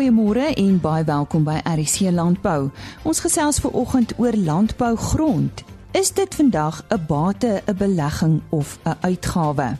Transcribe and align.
Goeiemôre 0.00 0.54
en 0.56 0.78
baie 0.80 1.04
welkom 1.04 1.42
by 1.44 1.58
RC 1.68 2.08
Landbou. 2.16 2.70
Ons 3.04 3.18
gesels 3.20 3.58
ver 3.60 3.74
oggend 3.76 4.14
oor 4.16 4.32
landbougrond. 4.32 5.60
Is 5.92 6.08
dit 6.16 6.34
vandag 6.34 6.80
'n 6.88 7.04
bate, 7.06 7.62
'n 7.66 7.76
belegging 7.76 8.40
of 8.48 8.78
'n 8.84 8.96
uitgawe? 9.00 9.76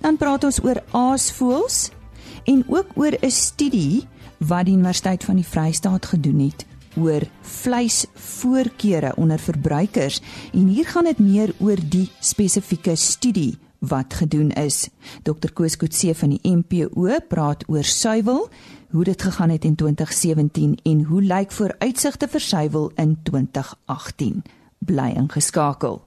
Dan 0.00 0.16
praat 0.16 0.44
ons 0.44 0.60
oor 0.64 0.82
aasvoëls 0.90 1.90
en 2.44 2.64
ook 2.68 2.86
oor 2.94 3.16
'n 3.22 3.30
studie 3.30 4.06
wat 4.38 4.64
die 4.64 4.74
Universiteit 4.74 5.24
van 5.24 5.34
die 5.36 5.48
Vrystaat 5.48 6.06
gedoen 6.06 6.40
het 6.40 6.66
oor 6.96 7.22
vleisvoorkeure 7.40 9.12
onder 9.16 9.38
verbruikers 9.38 10.20
en 10.52 10.66
hier 10.66 10.86
gaan 10.86 11.04
dit 11.04 11.18
meer 11.18 11.54
oor 11.58 11.78
die 11.88 12.10
spesifieke 12.20 12.96
studie 12.96 13.58
wat 13.78 14.14
gedoen 14.14 14.50
is. 14.50 14.88
Dr 15.22 15.52
Koos 15.52 15.76
Kutse 15.76 16.14
van 16.14 16.28
die 16.28 16.56
MPO 16.56 17.18
praat 17.28 17.64
oor 17.68 17.84
suiwel 17.84 18.48
hoe 18.90 19.04
dit 19.04 19.22
gegaan 19.22 19.50
het 19.50 19.64
in 19.64 19.74
2017 19.74 20.78
en 20.82 21.02
hoe 21.04 21.22
lyk 21.22 21.52
vooruitsigte 21.52 22.28
vir 22.28 22.40
suiwel 22.40 22.90
in 22.94 23.18
2018. 23.22 24.42
Bly 24.78 25.12
ingeskakel. 25.16 26.04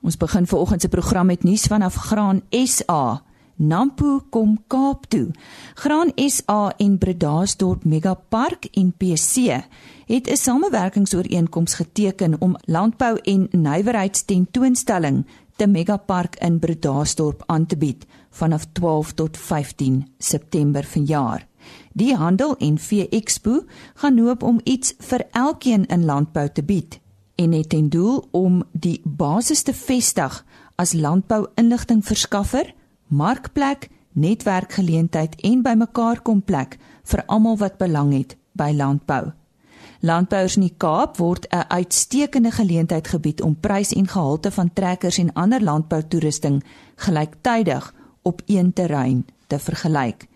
Ons 0.00 0.16
begin 0.16 0.46
vanoggend 0.46 0.80
se 0.80 0.88
program 0.88 1.26
met 1.26 1.42
nuus 1.42 1.66
vanaf 1.66 1.94
Graan 1.94 2.42
SA. 2.50 3.22
Nampo 3.58 4.20
kom 4.30 4.58
Kaap 4.66 5.06
toe. 5.10 5.30
Graan 5.74 6.12
SA 6.14 6.72
en 6.76 6.98
Bredasdorp 6.98 7.84
Megapark 7.84 8.64
en 8.64 8.92
PC 8.96 9.66
het 10.06 10.30
'n 10.30 10.36
samewerkingsooreenkoms 10.36 11.74
geteken 11.74 12.36
om 12.38 12.56
landbou 12.60 13.18
en 13.22 13.48
nywerheidstentoonstelling 13.50 15.26
te 15.58 15.66
Megapark 15.66 16.36
in 16.44 16.58
Bredasdorp 16.62 17.42
aan 17.46 17.66
te 17.66 17.76
bied 17.76 18.06
vanaf 18.30 18.66
12 18.72 19.12
tot 19.18 19.36
15 19.36 20.06
September 20.18 20.84
vanjaar. 20.84 21.46
Die 21.92 22.14
handel 22.16 22.56
en 22.56 22.78
vee 22.78 23.08
expo 23.08 23.64
gaan 23.94 24.18
hoop 24.18 24.42
om 24.42 24.60
iets 24.64 24.94
vir 25.10 25.26
elkeen 25.32 25.86
in 25.86 26.04
landbou 26.04 26.46
te 26.52 26.62
bied 26.62 27.00
en 27.38 27.52
het 27.52 27.68
ten 27.68 27.88
doel 27.88 28.22
om 28.30 28.62
die 28.72 29.00
basis 29.04 29.62
te 29.62 29.74
vestig 29.74 30.44
as 30.76 30.92
landbou-inligting 30.94 32.04
verskaffer, 32.06 32.74
markplek, 33.06 33.88
netwerkgeleentheid 34.12 35.34
en 35.46 35.62
bymekaar 35.62 36.22
kom 36.22 36.42
plek 36.42 36.78
vir 37.02 37.24
almal 37.26 37.58
wat 37.58 37.78
belang 37.78 38.14
het 38.14 38.36
by 38.58 38.70
landbou. 38.74 39.30
Landbouers 40.00 40.54
in 40.54 40.62
die 40.62 40.74
Kaap 40.76 41.16
word 41.18 41.46
'n 41.50 41.64
uitstekende 41.68 42.50
geleentheid 42.50 43.08
gebied 43.08 43.42
om 43.42 43.60
prys 43.60 43.92
en 43.92 44.06
gehalte 44.06 44.50
van 44.50 44.72
trekkers 44.72 45.18
en 45.18 45.32
ander 45.32 45.62
landboutoerusting 45.62 46.64
gelyktydig 46.96 47.94
op 48.22 48.42
een 48.46 48.72
terrein 48.72 49.26
te 49.46 49.58
vergelyk. 49.58 50.26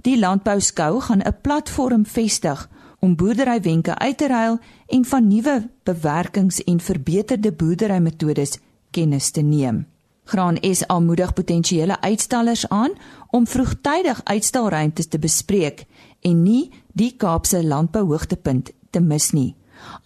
Die 0.00 0.18
landbouskou 0.18 1.00
gaan 1.00 1.22
'n 1.22 1.36
platform 1.40 2.06
vestig 2.06 2.68
om 2.98 3.16
boerderywenke 3.16 3.98
uit 3.98 4.18
te 4.18 4.26
ruil 4.26 4.58
en 4.86 5.04
van 5.04 5.28
nuwe 5.28 5.68
bewerkings 5.82 6.64
en 6.64 6.80
verbeterde 6.80 7.52
boerderymetodes 7.52 8.58
kennis 8.90 9.30
te 9.30 9.40
neem. 9.40 9.86
Graan 10.24 10.58
SA 10.60 10.98
moedig 10.98 11.32
potensiële 11.32 12.00
uitstallers 12.00 12.68
aan 12.68 12.90
om 13.30 13.46
vroegtydig 13.46 14.20
uitstalruimtes 14.24 15.06
te 15.06 15.18
bespreek 15.18 15.84
en 16.20 16.42
nie 16.42 16.70
die 16.92 17.14
Kaapse 17.16 17.64
landbouhoogtepunt 17.64 18.70
te 18.92 19.00
mis 19.00 19.30
nie. 19.32 19.54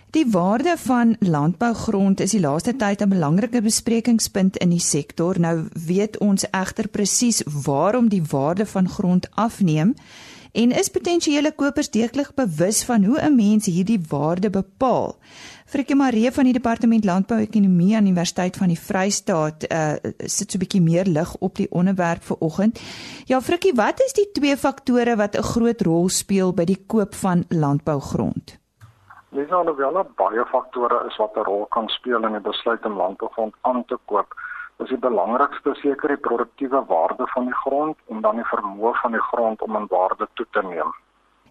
Die 0.09 0.29
waarde 0.31 0.75
van 0.77 1.15
landbougrond 1.19 2.19
is 2.19 2.31
die 2.31 2.39
laaste 2.39 2.75
tyd 2.75 3.01
'n 3.01 3.09
belangrike 3.09 3.61
besprekingspunt 3.61 4.57
in 4.57 4.69
die 4.69 4.79
sektor. 4.79 5.39
Nou 5.39 5.67
weet 5.85 6.17
ons 6.17 6.49
egter 6.49 6.87
presies 6.87 7.41
waarom 7.45 8.09
die 8.09 8.23
waarde 8.29 8.65
van 8.65 8.89
grond 8.89 9.27
afneem 9.31 9.93
en 10.53 10.71
is 10.71 10.91
potensiële 10.93 11.51
kopers 11.57 11.89
deeglik 11.89 12.29
bewus 12.37 12.83
van 12.85 13.03
hoe 13.03 13.19
'n 13.21 13.35
mens 13.35 13.65
hierdie 13.65 14.01
waarde 14.09 14.49
bepaal. 14.49 15.15
Frikkie 15.65 15.95
Maree 15.95 16.31
van 16.31 16.43
die 16.43 16.53
Departement 16.53 17.05
Landbouekonomie 17.05 17.95
aan 17.95 18.05
Universiteit 18.05 18.57
van 18.57 18.67
die 18.67 18.79
Vrystaat 18.79 19.65
uh, 19.71 19.93
sit 20.17 20.51
so 20.51 20.57
'n 20.57 20.59
bietjie 20.59 20.81
meer 20.81 21.05
lig 21.05 21.35
op 21.39 21.55
die 21.55 21.71
onderwerp 21.71 22.23
vir 22.23 22.37
oggend. 22.39 22.79
Ja 23.25 23.41
Frikkie, 23.41 23.73
wat 23.75 23.99
is 24.01 24.13
die 24.13 24.31
twee 24.31 24.57
faktore 24.57 25.15
wat 25.15 25.35
'n 25.35 25.41
groot 25.41 25.81
rol 25.81 26.09
speel 26.09 26.53
by 26.53 26.65
die 26.65 26.83
koop 26.87 27.15
van 27.15 27.45
landbougrond? 27.49 28.57
Dis 29.29 29.49
nou 29.49 29.75
wel 29.75 30.05
baie 30.15 30.45
faktore 30.45 31.05
is 31.07 31.17
wat 31.17 31.35
'n 31.35 31.43
rol 31.43 31.65
kan 31.65 31.87
speel 31.87 32.25
in 32.25 32.35
'n 32.35 32.41
besluit 32.41 32.85
om 32.85 32.97
landbougrond 32.97 33.53
aan 33.61 33.85
te 33.85 33.97
koop 34.05 34.35
is 34.77 34.89
die 34.89 34.97
belangrikste 34.97 35.73
seker 35.73 36.07
die 36.07 36.17
produktiewe 36.17 36.83
waarde 36.87 37.27
van 37.27 37.45
die 37.45 37.59
grond 37.65 37.97
en 38.09 38.21
dan 38.21 38.35
die 38.35 38.49
vermoë 38.49 38.93
van 39.01 39.11
die 39.11 39.25
grond 39.29 39.61
om 39.61 39.75
in 39.75 39.87
waarde 39.89 40.27
toe 40.33 40.45
te 40.51 40.61
neem. 40.61 40.93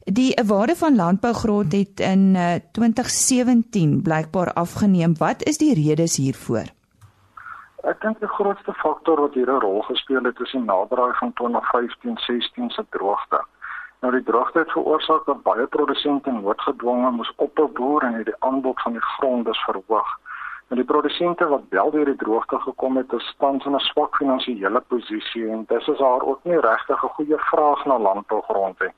Die 0.05 0.35
waarde 0.47 0.77
van 0.77 0.97
landbougrond 0.97 1.73
het 1.73 2.01
in 2.01 2.37
2017 2.73 3.93
uh, 3.93 4.03
blykbaar 4.03 4.53
afgeneem. 4.53 5.15
Wat 5.19 5.43
is 5.43 5.59
die 5.59 5.75
redes 5.75 6.17
hiervoor? 6.17 6.67
Ek 7.83 8.01
dink 8.03 8.19
die 8.23 8.31
grootste 8.31 8.73
faktor 8.79 9.21
wat 9.21 9.35
hier 9.35 9.51
'n 9.51 9.63
rol 9.63 9.83
gespeel 9.83 10.25
het 10.25 10.41
is 10.41 10.53
die 10.53 10.61
naderdraai 10.61 11.15
van 11.19 11.33
2015-16 11.41 12.71
se 12.75 12.85
droogte. 12.91 13.41
Nou 14.01 14.13
die 14.13 14.23
droogte 14.23 14.59
het 14.59 14.71
veroorsaak 14.71 15.27
dat 15.27 15.43
baie 15.43 15.67
produsente 15.67 16.31
noodgedwonge 16.31 17.11
moes 17.11 17.33
ophou 17.37 17.69
boer 17.69 18.03
en 18.03 18.15
het 18.15 18.27
die 18.27 18.39
aanbod 18.39 18.83
van 18.83 18.93
die 18.93 19.07
grond 19.15 19.45
dus 19.45 19.65
verhoog. 19.65 20.19
En 20.73 20.79
die 20.79 20.87
produsente 20.89 21.47
wat 21.49 21.63
wel 21.69 21.91
deur 21.91 22.05
die 22.09 22.17
droogte 22.17 22.59
gekom 22.59 22.97
het, 22.97 23.13
is 23.13 23.35
tans 23.39 23.65
in 23.65 23.75
'n 23.77 23.79
swak 23.79 24.17
finansiële 24.17 24.81
posisie 24.81 25.51
en 25.51 25.65
dis 25.69 25.89
is 25.89 25.99
daar 25.99 26.23
ook 26.23 26.41
nie 26.45 26.61
regtig 26.61 27.05
'n 27.05 27.15
goeie 27.17 27.39
vraag 27.39 27.85
na 27.85 27.99
landbougrond 27.99 28.81
nie. 28.81 28.93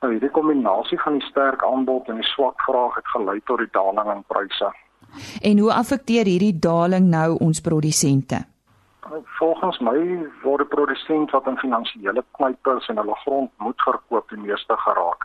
Nou 0.00 0.12
hierdie 0.12 0.30
kombinasie 0.30 1.00
van 1.00 1.12
die 1.12 1.26
sterk 1.28 1.64
aanbod 1.64 2.08
en 2.08 2.14
die 2.14 2.30
swak 2.34 2.60
vraag 2.60 2.94
het 2.94 3.08
gelei 3.08 3.40
tot 3.44 3.58
die 3.58 3.68
daling 3.70 4.12
in 4.12 4.24
pryse. 4.26 4.72
En 5.42 5.58
hoe 5.58 5.72
affekteer 5.72 6.24
hierdie 6.24 6.58
daling 6.58 7.06
nou 7.08 7.36
ons 7.38 7.60
produsente? 7.60 8.38
Volgens 9.24 9.78
my 9.78 10.28
word 10.42 10.58
die 10.58 10.76
produsent 10.76 11.30
wat 11.30 11.46
in 11.46 11.58
finansiële 11.58 12.24
knypers 12.30 12.88
en 12.88 12.96
hulle 12.96 13.14
grond 13.14 13.50
moet 13.56 13.82
verkoop 13.82 14.28
die 14.28 14.40
meeste 14.40 14.76
geraak. 14.76 15.24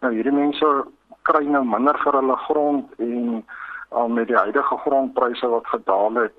Nou 0.00 0.14
hierdie 0.14 0.32
mense 0.32 0.84
kry 1.22 1.44
nou 1.44 1.64
minder 1.64 1.98
vir 1.98 2.12
hulle 2.12 2.36
grond 2.36 2.84
en 2.98 3.44
um, 3.94 4.12
met 4.12 4.26
die 4.26 4.36
huidige 4.36 4.76
grondpryse 4.76 5.48
wat 5.48 5.66
gedaal 5.66 6.14
het 6.14 6.32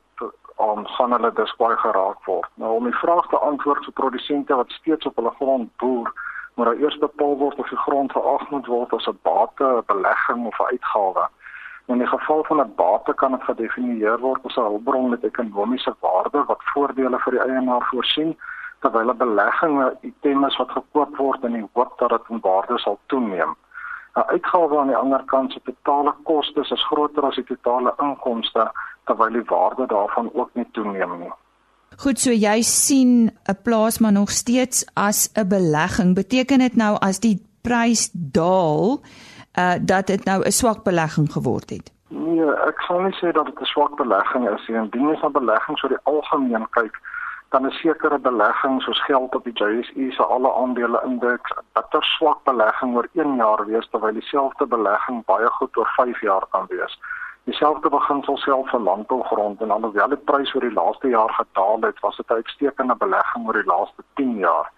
om 0.55 0.77
um, 0.77 0.87
gaan 0.87 1.11
hulle 1.11 1.33
dus 1.33 1.55
baie 1.55 1.77
geraak 1.77 2.25
word. 2.25 2.49
Nou 2.53 2.75
om 2.75 2.83
die 2.83 2.99
vraag 3.01 3.27
te 3.27 3.37
antwoord 3.37 3.83
vir 3.83 3.93
produsente 3.93 4.55
wat 4.55 4.71
steeds 4.71 5.05
op 5.05 5.15
hulle 5.15 5.31
grond 5.39 5.69
boer, 5.77 6.11
moet 6.53 6.65
daar 6.65 6.81
eers 6.81 6.97
bepaal 6.97 7.37
word 7.37 7.59
of 7.59 7.69
die 7.69 7.77
grond 7.77 8.11
geag 8.11 8.49
moet 8.49 8.65
word 8.65 8.93
as 8.93 9.07
'n 9.07 9.19
bate, 9.21 9.63
'n 9.63 9.83
belegging 9.85 10.45
of 10.45 10.59
'n 10.59 10.71
uitgawe. 10.73 11.27
In 11.85 11.97
die 11.97 12.07
geval 12.07 12.43
van 12.43 12.59
'n 12.61 12.73
bate 12.75 13.13
kan 13.13 13.31
dit 13.31 13.43
gedefinieer 13.43 14.19
word 14.19 14.45
as 14.45 14.55
'n 14.55 14.61
hulpbron 14.61 15.09
met 15.09 15.23
ekonomiese 15.23 15.95
waarde 15.99 16.43
wat 16.45 16.61
voordele 16.73 17.19
vir 17.19 17.31
die 17.31 17.41
eienaar 17.41 17.85
voorsien, 17.91 18.37
terwyl 18.79 19.09
'n 19.09 19.17
belegging 19.17 19.83
'n 19.83 19.97
item 20.01 20.45
is 20.45 20.57
wat 20.57 20.71
gekoop 20.71 21.17
word 21.17 21.43
in 21.43 21.53
die 21.53 21.69
hoop 21.73 21.97
dat 21.97 22.09
dit 22.09 22.29
in 22.29 22.39
waarde 22.41 22.77
sal 22.77 22.99
toeneem. 23.05 23.55
'n 24.15 24.27
uitgawe 24.33 24.79
aan 24.79 24.87
die 24.87 25.01
ander 25.03 25.23
kant 25.25 25.51
se 25.51 25.59
totale 25.63 26.13
kostes 26.23 26.71
is 26.71 26.85
groter 26.85 27.25
as 27.25 27.35
die 27.35 27.43
totale 27.43 27.93
inkomste 27.97 28.71
terwyl 29.05 29.33
die 29.33 29.47
waarde 29.49 29.87
daarvan 29.87 30.29
ook 30.33 30.49
nie 30.53 30.67
toeneem 30.71 31.17
nie. 31.19 31.33
Goed, 31.97 32.19
so 32.19 32.31
jy 32.31 32.61
sien 32.61 33.31
'n 33.49 33.57
plaas 33.63 33.99
maar 33.99 34.11
nog 34.11 34.29
steeds 34.29 34.85
as 34.93 35.29
'n 35.33 35.47
belegging. 35.47 36.15
Beteken 36.15 36.59
dit 36.59 36.75
nou 36.75 36.97
as 36.99 37.19
die 37.19 37.41
prys 37.61 38.09
daal, 38.13 39.01
uh 39.57 39.75
dat 39.81 40.07
dit 40.07 40.25
nou 40.25 40.43
'n 40.45 40.51
swak 40.51 40.83
belegging 40.83 41.31
geword 41.31 41.69
het? 41.69 41.91
Nee, 42.09 42.45
ek 42.67 42.81
sal 42.87 43.01
nie 43.01 43.15
sê 43.21 43.31
dat 43.31 43.45
dit 43.45 43.59
'n 43.59 43.65
swak 43.65 43.95
belegging 43.95 44.49
is 44.49 44.67
nie. 44.67 44.77
Indien 44.77 45.07
jy 45.09 45.17
na 45.21 45.29
beleggings 45.29 45.83
oor 45.83 45.89
die 45.89 46.03
algemeen 46.03 46.67
kyk, 46.69 46.95
dan 47.53 47.65
'n 47.65 47.71
sekere 47.71 48.19
belegging 48.19 48.81
soos 48.81 49.01
geld 49.03 49.35
op 49.35 49.43
die 49.43 49.53
JSE 49.53 50.11
se 50.11 50.23
alle 50.23 50.53
aandele 50.53 51.01
indeks 51.05 51.51
'n 51.51 51.65
bitter 51.73 52.03
swak 52.03 52.39
belegging 52.43 52.95
oor 52.95 53.07
1 53.13 53.35
jaar 53.35 53.65
wees 53.65 53.87
terwyl 53.89 54.13
dieselfde 54.13 54.65
belegging 54.65 55.25
baie 55.25 55.49
goed 55.57 55.77
oor 55.77 55.91
5 55.95 56.21
jaar 56.21 56.45
kan 56.49 56.65
wees. 56.69 56.99
Dieselfde 57.43 57.89
beginsel 57.89 58.37
self 58.37 58.69
vir 58.69 58.79
landbougrond 58.79 59.61
en 59.61 59.71
alhoewel 59.71 60.07
die 60.07 60.23
prys 60.29 60.55
oor 60.55 60.61
die 60.61 60.77
laaste 60.79 61.07
jaar 61.07 61.33
gedaal 61.33 61.81
het, 61.81 61.99
was 61.99 62.17
dit 62.17 62.29
'n 62.29 62.33
uitstekende 62.33 62.95
belegging 62.95 63.45
oor 63.47 63.53
die 63.61 63.71
laaste 63.73 64.03
10 64.13 64.37
jaar. 64.37 64.71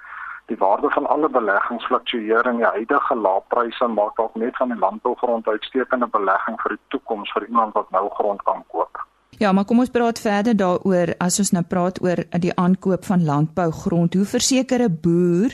Die 0.45 0.57
waarde 0.57 0.89
van 0.89 1.07
alle 1.07 1.29
beleggings 1.29 1.85
fluktueer 1.85 2.45
en 2.45 2.57
die 2.57 2.71
huidige 2.75 3.15
lae 3.15 3.41
pryse 3.47 3.87
maak 3.87 4.15
dalk 4.15 4.35
net 4.35 4.57
van 4.57 4.69
die 4.69 4.79
landbougrond 4.79 5.47
uitstekende 5.47 6.07
belegging 6.07 6.61
vir 6.61 6.69
die 6.69 6.83
toekoms 6.87 7.31
vir 7.31 7.45
iemand 7.47 7.73
wat 7.73 7.89
nou 7.89 8.09
grond 8.09 8.43
kan 8.43 8.63
koop. 8.67 9.05
Ja, 9.37 9.51
maar 9.51 9.65
kom 9.65 9.79
ons 9.79 9.91
praat 9.91 10.19
verder 10.19 10.55
daaroor 10.55 11.09
as 11.19 11.39
ons 11.43 11.51
nou 11.51 11.63
praat 11.67 11.97
oor 12.03 12.21
die 12.39 12.53
aankoop 12.55 13.03
van 13.03 13.25
landbougrond. 13.25 14.13
Hoe 14.13 14.25
verseker 14.25 14.79
'n 14.83 14.99
boer 15.01 15.51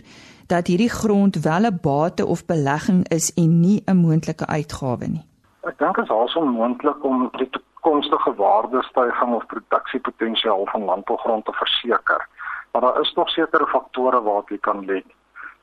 dat 0.48 0.68
hierdie 0.68 0.90
grond 0.90 1.36
wel 1.44 1.66
'n 1.66 1.80
bate 1.82 2.26
of 2.26 2.46
belegging 2.46 3.08
is 3.10 3.34
en 3.34 3.60
nie 3.60 3.82
'n 3.86 3.98
moontlike 3.98 4.46
uitgawe 4.46 5.08
nie? 5.08 5.26
Ek 5.64 5.78
dink 5.78 5.96
dit 5.96 6.04
is 6.04 6.12
also 6.12 6.46
moontlik 6.46 7.04
om 7.04 7.30
die 7.38 7.50
toekomstige 7.50 8.34
waardestygings 8.36 9.36
of 9.36 9.46
produksiepotensiaal 9.46 10.66
van 10.66 10.84
landbougrond 10.84 11.46
te 11.46 11.54
verseker. 11.54 12.28
Maar 12.72 12.82
daar 12.82 13.00
is 13.02 13.14
nog 13.14 13.30
sekere 13.30 13.68
faktore 13.68 14.22
waarop 14.22 14.50
jy 14.50 14.58
kan 14.58 14.86
let. 14.86 15.06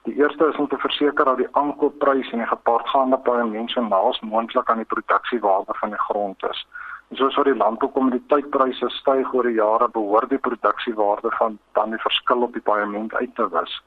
Die 0.02 0.14
eerste 0.14 0.48
is 0.48 0.56
om 0.56 0.68
te 0.68 0.78
verseker 0.78 1.24
dat 1.24 1.36
die 1.36 1.48
aankoopprys 1.52 2.30
en 2.32 2.38
die 2.38 2.46
gepaardgaande 2.46 3.18
paaiement 3.18 3.70
so 3.70 3.80
naas 3.80 4.20
moontlik 4.20 4.70
aan 4.70 4.76
die 4.76 4.92
produksiewaarde 4.94 5.74
van 5.80 5.88
die 5.88 6.04
grond 6.08 6.44
is 6.50 6.66
soos 7.16 7.36
wat 7.40 7.48
die 7.48 7.56
landboukommoditeitpryse 7.56 8.90
styg 8.98 9.32
oor 9.34 9.46
die 9.48 9.56
jare 9.56 9.88
behoort 9.94 10.28
die 10.30 10.42
produksiewaarde 10.44 11.30
van 11.38 11.58
dan 11.78 11.94
die 11.94 12.02
verskil 12.02 12.44
op 12.44 12.52
die 12.52 12.64
paaiement 12.64 13.14
uit 13.14 13.34
te 13.34 13.48
wis. 13.54 13.78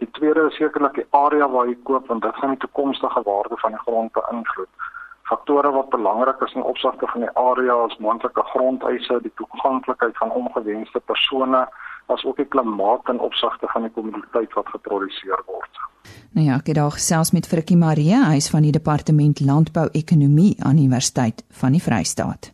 Die 0.00 0.08
tweede 0.18 0.46
is 0.48 0.56
sekerlik 0.56 0.96
die 0.96 1.06
area 1.10 1.48
waar 1.48 1.68
jy 1.68 1.76
koop 1.88 2.08
want 2.08 2.24
dit 2.24 2.40
gaan 2.40 2.56
die 2.56 2.62
toekomstige 2.64 3.22
waarde 3.28 3.58
van 3.60 3.76
die 3.76 3.82
grond 3.84 4.12
beïnvloed. 4.16 4.88
Faktore 5.28 5.70
wat 5.70 5.92
belangrik 5.92 6.40
is 6.46 6.54
in 6.54 6.62
opsigte 6.62 7.06
van 7.12 7.26
die 7.26 7.34
area 7.34 7.76
is 7.86 7.98
moontlike 7.98 8.42
grondeise, 8.54 9.20
die 9.22 9.32
toeganklikheid 9.40 10.16
van 10.18 10.32
ongewenste 10.40 11.00
persone, 11.00 11.66
asook 12.06 12.40
die 12.40 12.48
klimaat 12.54 13.08
en 13.12 13.20
opsigte 13.20 13.68
van 13.72 13.86
die 13.86 13.92
kommoditeit 13.94 14.56
wat 14.58 14.72
geproduseer 14.74 15.44
word. 15.46 15.84
Nou 16.32 16.46
ja, 16.46 16.56
ek 16.58 16.72
het 16.72 16.80
daar 16.80 16.96
gesels 16.96 17.30
met 17.36 17.46
Frikkie 17.46 17.76
Marie, 17.76 18.16
hy 18.16 18.40
is 18.40 18.50
van 18.50 18.66
die 18.66 18.74
departement 18.74 19.44
landbou-ekonomie 19.44 20.56
aan 20.64 20.80
Universiteit 20.80 21.44
van 21.60 21.76
die 21.76 21.84
Vrystaat. 21.84 22.50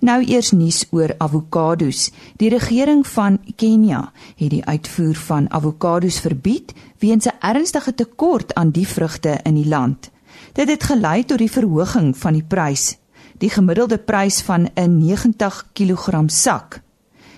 Nou 0.00 0.24
eers 0.24 0.50
nuus 0.50 0.86
oor 0.90 1.14
avokado's. 1.18 2.10
Die 2.36 2.48
regering 2.48 3.06
van 3.06 3.38
Kenia 3.56 4.12
het 4.36 4.50
die 4.50 4.64
uitvoer 4.64 5.14
van 5.14 5.50
avokado's 5.50 6.20
verbied 6.20 6.72
weens 6.98 7.26
'n 7.26 7.36
ernstige 7.40 7.94
tekort 7.94 8.54
aan 8.54 8.70
die 8.70 8.88
vrugte 8.88 9.40
in 9.42 9.54
die 9.54 9.68
land. 9.68 10.10
Dit 10.52 10.68
het 10.68 10.82
gelei 10.82 11.24
tot 11.24 11.38
die 11.38 11.50
verhoging 11.50 12.16
van 12.16 12.32
die 12.32 12.44
prys. 12.44 12.98
Die 13.38 13.50
gemiddelde 13.50 13.98
prys 13.98 14.40
van 14.40 14.68
'n 14.74 14.98
90 14.98 15.66
kg 15.72 16.22
sak 16.26 16.82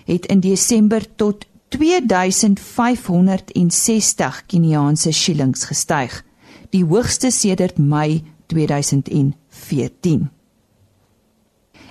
het 0.04 0.26
in 0.26 0.40
Desember 0.40 1.14
tot 1.16 1.46
2560 1.68 4.46
Keniaanse 4.46 5.12
shillings 5.12 5.64
gestyg, 5.64 6.24
die 6.70 6.84
hoogste 6.84 7.30
sedert 7.30 7.78
Mei 7.78 8.24
2014. 8.46 10.30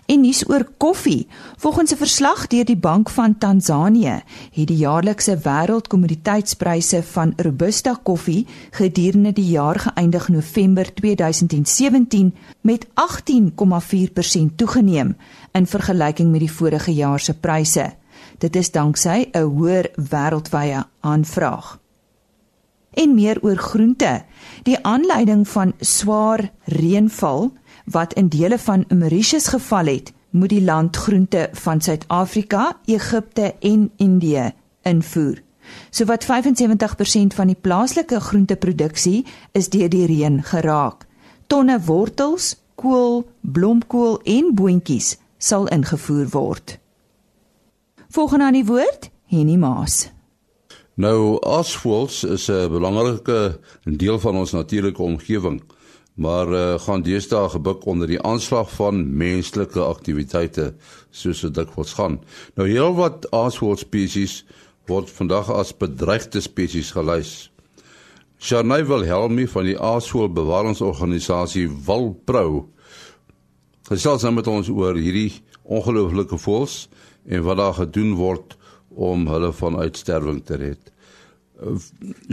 En 0.06 0.21
nuus 0.21 0.50
oor 0.50 0.68
koffie. 0.77 1.27
Volgens 1.57 1.92
'n 1.92 1.98
verslag 1.98 2.48
deur 2.48 2.65
die 2.65 2.77
Bank 2.77 3.09
van 3.09 3.38
Tansanië 3.38 4.24
het 4.51 4.68
die 4.68 4.77
jaarlikse 4.77 5.38
wêreldkommoditeitspryse 5.38 7.03
van 7.03 7.33
Robusta 7.36 8.00
koffie 8.03 8.48
gedurende 8.71 9.33
die 9.33 9.50
jaar 9.50 9.80
geëindig 9.80 10.27
November 10.27 10.94
2017 10.94 12.36
met 12.62 12.88
18,4% 12.94 14.56
toegeneem 14.56 15.15
in 15.51 15.68
vergelyking 15.68 16.31
met 16.31 16.39
die 16.39 16.51
vorige 16.51 16.94
jaar 16.94 17.19
se 17.19 17.33
pryse. 17.33 17.94
Dit 18.38 18.56
is 18.56 18.71
danksy 18.71 19.30
'n 19.31 19.39
hoër 19.39 19.92
wêreldwye 19.95 20.83
aanvraag. 21.00 21.80
En 22.92 23.13
meer 23.15 23.38
oor 23.42 23.56
groente. 23.56 24.24
Die 24.63 24.86
aanleiding 24.86 25.47
van 25.47 25.74
swaar 25.80 26.51
reënval 26.63 27.51
wat 27.86 28.13
in 28.13 28.28
dele 28.28 28.57
van 28.60 28.86
Mauritius 28.88 29.48
geval 29.48 29.86
het, 29.86 30.13
moet 30.30 30.50
die 30.50 30.63
land 30.63 30.95
groente 30.95 31.50
van 31.51 31.81
Suid-Afrika, 31.81 32.78
Egipte 32.86 33.56
en 33.60 33.92
Indië 33.98 34.51
invoer. 34.81 35.42
Sowat 35.89 36.25
75% 36.25 37.36
van 37.36 37.48
die 37.48 37.57
plaaslike 37.62 38.19
groenteproduksie 38.19 39.25
is 39.51 39.69
deur 39.69 39.89
die 39.89 40.06
reën 40.06 40.44
geraak. 40.44 41.06
Tonne 41.48 41.80
wortels, 41.86 42.56
kool, 42.75 43.28
blomkool 43.42 44.19
en 44.24 44.54
boontjies 44.56 45.18
sal 45.38 45.68
ingevoer 45.68 46.30
word. 46.30 46.78
Volgende 48.10 48.45
aan 48.45 48.57
die 48.60 48.66
woord, 48.66 49.10
Henny 49.31 49.56
Maas. 49.56 50.10
Nou, 50.94 51.39
asfalts 51.39 52.24
is 52.24 52.50
'n 52.50 52.69
belangrike 52.69 53.60
deel 53.83 54.19
van 54.19 54.36
ons 54.36 54.51
natuurlike 54.51 55.01
omgewing 55.01 55.62
maar 56.13 56.49
uh, 56.51 56.79
gaan 56.79 57.03
deesdae 57.05 57.49
gebuk 57.49 57.85
onder 57.85 58.07
die 58.07 58.21
aanslag 58.21 58.71
van 58.75 59.03
menslike 59.17 59.79
aktiwiteite 59.79 60.73
soos 61.11 61.41
dit 61.45 61.55
dikwels 61.55 61.93
gaan. 61.97 62.19
Nou 62.55 62.67
heelwat 62.67 63.29
aasvoël 63.31 63.79
spesies 63.79 64.41
word 64.89 65.09
vandag 65.09 65.49
as 65.53 65.71
bedreigde 65.77 66.41
spesies 66.43 66.91
gelys. 66.91 67.51
Sharnay 68.41 68.83
Wilhelmi 68.85 69.47
van 69.47 69.69
die 69.69 69.77
aasvoël 69.79 70.31
bewaringsorganisasie 70.33 71.67
Walpro 71.85 72.67
gesels 73.91 74.23
nou 74.25 74.33
met 74.37 74.47
ons 74.47 74.69
oor 74.71 74.97
hierdie 74.99 75.41
ongelooflike 75.63 76.37
voëls 76.39 76.85
en 77.27 77.43
wat 77.45 77.59
daar 77.59 77.77
gedoen 77.83 78.15
word 78.19 78.57
om 78.91 79.27
hulle 79.29 79.51
van 79.55 79.77
uitsterwing 79.79 80.41
te 80.45 80.57
red. 80.59 80.91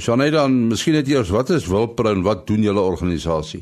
Sjanay 0.00 0.30
dan, 0.32 0.54
miskien 0.70 0.94
net 0.96 1.08
eers, 1.08 1.28
wat 1.28 1.50
is 1.52 1.66
Wildprou 1.68 2.14
en 2.14 2.22
wat 2.24 2.46
doen 2.48 2.62
julle 2.64 2.80
organisasie? 2.80 3.60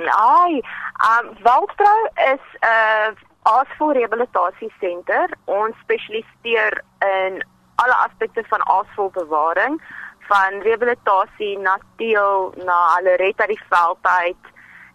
Ai, 0.00 0.62
um 1.08 1.26
Wildprou 1.44 1.98
is 2.32 2.44
'n 2.60 2.64
uh, 2.64 3.10
aasvoer 3.42 3.94
rehabilitasie 3.94 4.72
senter. 4.80 5.36
Ons 5.44 5.76
spesialiseer 5.82 6.82
in 7.26 7.44
alle 7.74 7.96
aspekte 8.06 8.44
van 8.48 8.66
aasvoerbewaring, 8.66 9.82
van 10.28 10.60
rehabilitasie 10.62 11.58
na 11.58 11.78
teel 11.96 12.54
na 12.64 12.78
alle 12.96 13.16
red 13.16 13.40
uit 13.40 13.48
die 13.48 13.62
veld 13.68 13.98
uit 14.02 14.44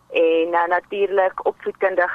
en 0.09 0.47
uh, 0.53 0.67
natuurlik 0.67 1.45
opvoedkundig 1.45 2.13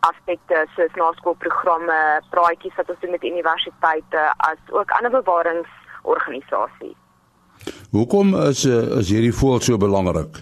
aspekte 0.00 0.66
soos 0.74 0.94
naskoolprogramme, 0.94 2.20
praatjies 2.30 2.74
wat 2.74 2.90
ons 2.90 3.00
doen 3.00 3.10
met 3.10 3.24
universiteite 3.24 4.32
as 4.36 4.60
ook 4.70 4.90
ander 4.90 5.10
bewarings 5.10 5.81
organisasie. 6.02 6.96
Hoekom 7.90 8.34
is 8.48 8.64
eh, 8.64 8.98
is 8.98 9.10
hierdie 9.10 9.34
voël 9.34 9.60
so 9.60 9.76
belangrik? 9.78 10.40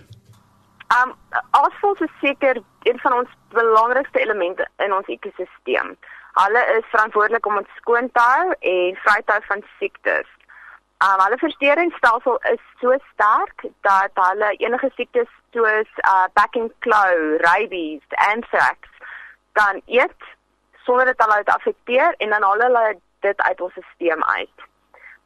Um 1.01 1.15
asvoëls 1.51 2.01
is 2.07 2.15
seker 2.21 2.63
een 2.83 2.99
van 2.99 3.13
ons 3.13 3.29
belangrikste 3.55 4.21
elemente 4.21 4.67
in 4.85 4.95
ons 4.95 5.07
ekosisteem. 5.07 5.97
Hulle 6.41 6.63
is 6.79 6.87
verantwoordelik 6.91 7.47
om 7.47 7.57
ons 7.57 7.77
skoon 7.77 8.11
te 8.13 8.23
hou 8.23 8.53
en 8.61 9.01
vry 9.05 9.19
te 9.25 9.33
hou 9.33 9.43
van 9.49 9.65
siektes. 9.79 10.29
Um 11.05 11.23
hulle 11.25 11.39
versteringsstelsel 11.43 12.41
is 12.53 12.65
so 12.81 12.97
sterk 13.13 13.67
dat 13.87 14.25
hulle 14.25 14.51
enige 14.59 14.91
siektes 14.97 15.31
soos 15.55 16.03
uh 16.15 16.27
back 16.39 16.57
and 16.57 16.73
claw, 16.87 17.15
rabies, 17.47 18.03
anthrax 18.33 18.89
kan 19.53 19.83
eet 19.87 20.31
sonder 20.85 21.07
dit 21.07 21.23
hulle 21.25 21.45
te 21.45 21.55
affekteer 21.55 22.15
en 22.19 22.35
dan 22.35 22.43
haal 22.43 22.67
hulle 22.67 22.85
dit 23.27 23.41
uit 23.41 23.61
ons 23.61 23.79
stelsel 23.79 24.25
uit. 24.25 24.70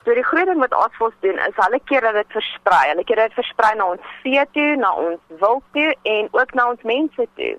So 0.05 0.13
die 0.13 0.25
groot 0.25 0.47
ding 0.47 0.61
wat 0.61 0.75
asvos 0.77 1.15
doen 1.25 1.39
is 1.47 1.57
hulle 1.57 1.81
keer 1.89 2.05
dat 2.05 2.19
dit 2.19 2.35
versprei. 2.37 2.83
Hulle 2.91 3.05
keer 3.09 3.23
dit 3.23 3.37
versprei 3.39 3.73
na 3.79 3.87
ons 3.95 4.09
vee 4.23 4.43
toe, 4.53 4.77
na 4.77 4.91
ons 5.01 5.21
wild 5.41 5.65
toe 5.73 5.95
en 6.03 6.29
ook 6.33 6.53
na 6.55 6.67
ons 6.73 6.83
mense 6.91 7.27
toe. 7.41 7.55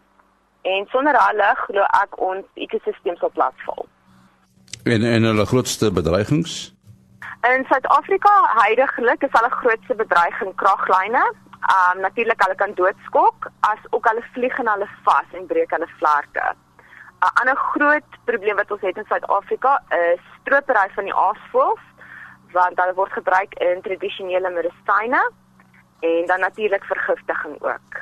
En 0.74 0.86
sonder 0.94 1.18
hulle 1.18 1.48
glo 1.64 1.88
ek 2.02 2.20
ons 2.22 2.62
ekosisteem 2.68 3.18
sal 3.22 3.34
platval. 3.34 3.88
En 4.86 5.06
en 5.14 5.26
hulle 5.30 5.46
grootste 5.50 5.90
bedreigings? 5.94 6.60
In 7.50 7.66
Suid-Afrika 7.70 8.34
heidaglik 8.60 9.26
is 9.26 9.34
hulle 9.34 9.50
grootste 9.62 9.98
bedreiging 9.98 10.54
kraglyne. 10.62 11.24
Um 11.78 12.06
natuurlik 12.06 12.46
hulle 12.46 12.60
kan 12.62 12.78
doodskok 12.78 13.50
as 13.72 13.90
ook 13.90 14.06
hulle 14.12 14.26
vlieg 14.38 14.62
en 14.62 14.70
hulle 14.76 14.90
vas 15.10 15.34
en 15.34 15.50
breek 15.50 15.74
hulle 15.74 15.90
vlerke. 15.98 16.46
'n 17.26 17.34
Ander 17.42 17.58
groot 17.74 18.22
probleem 18.30 18.56
wat 18.56 18.72
ons 18.72 18.82
het 18.82 18.98
in 18.98 19.10
Suid-Afrika 19.10 19.82
is 19.90 20.24
stropery 20.42 20.88
van 20.94 21.10
die 21.10 21.20
aasvoëls 21.26 21.86
want 22.58 22.80
hulle 22.82 22.96
word 22.98 23.12
gebruik 23.12 23.56
in 23.70 23.82
tradisionele 23.86 24.52
medisyne 24.58 25.22
en 26.00 26.26
dan 26.32 26.40
natuurlik 26.40 26.84
vergiftiging 26.84 27.56
ook. 27.62 28.00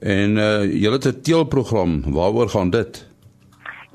En 0.00 0.36
uh 0.36 0.64
julle 0.82 0.98
het 0.98 1.06
'n 1.06 1.20
teelprogram, 1.20 2.12
waaroor 2.12 2.48
gaan 2.48 2.70
dit? 2.70 3.06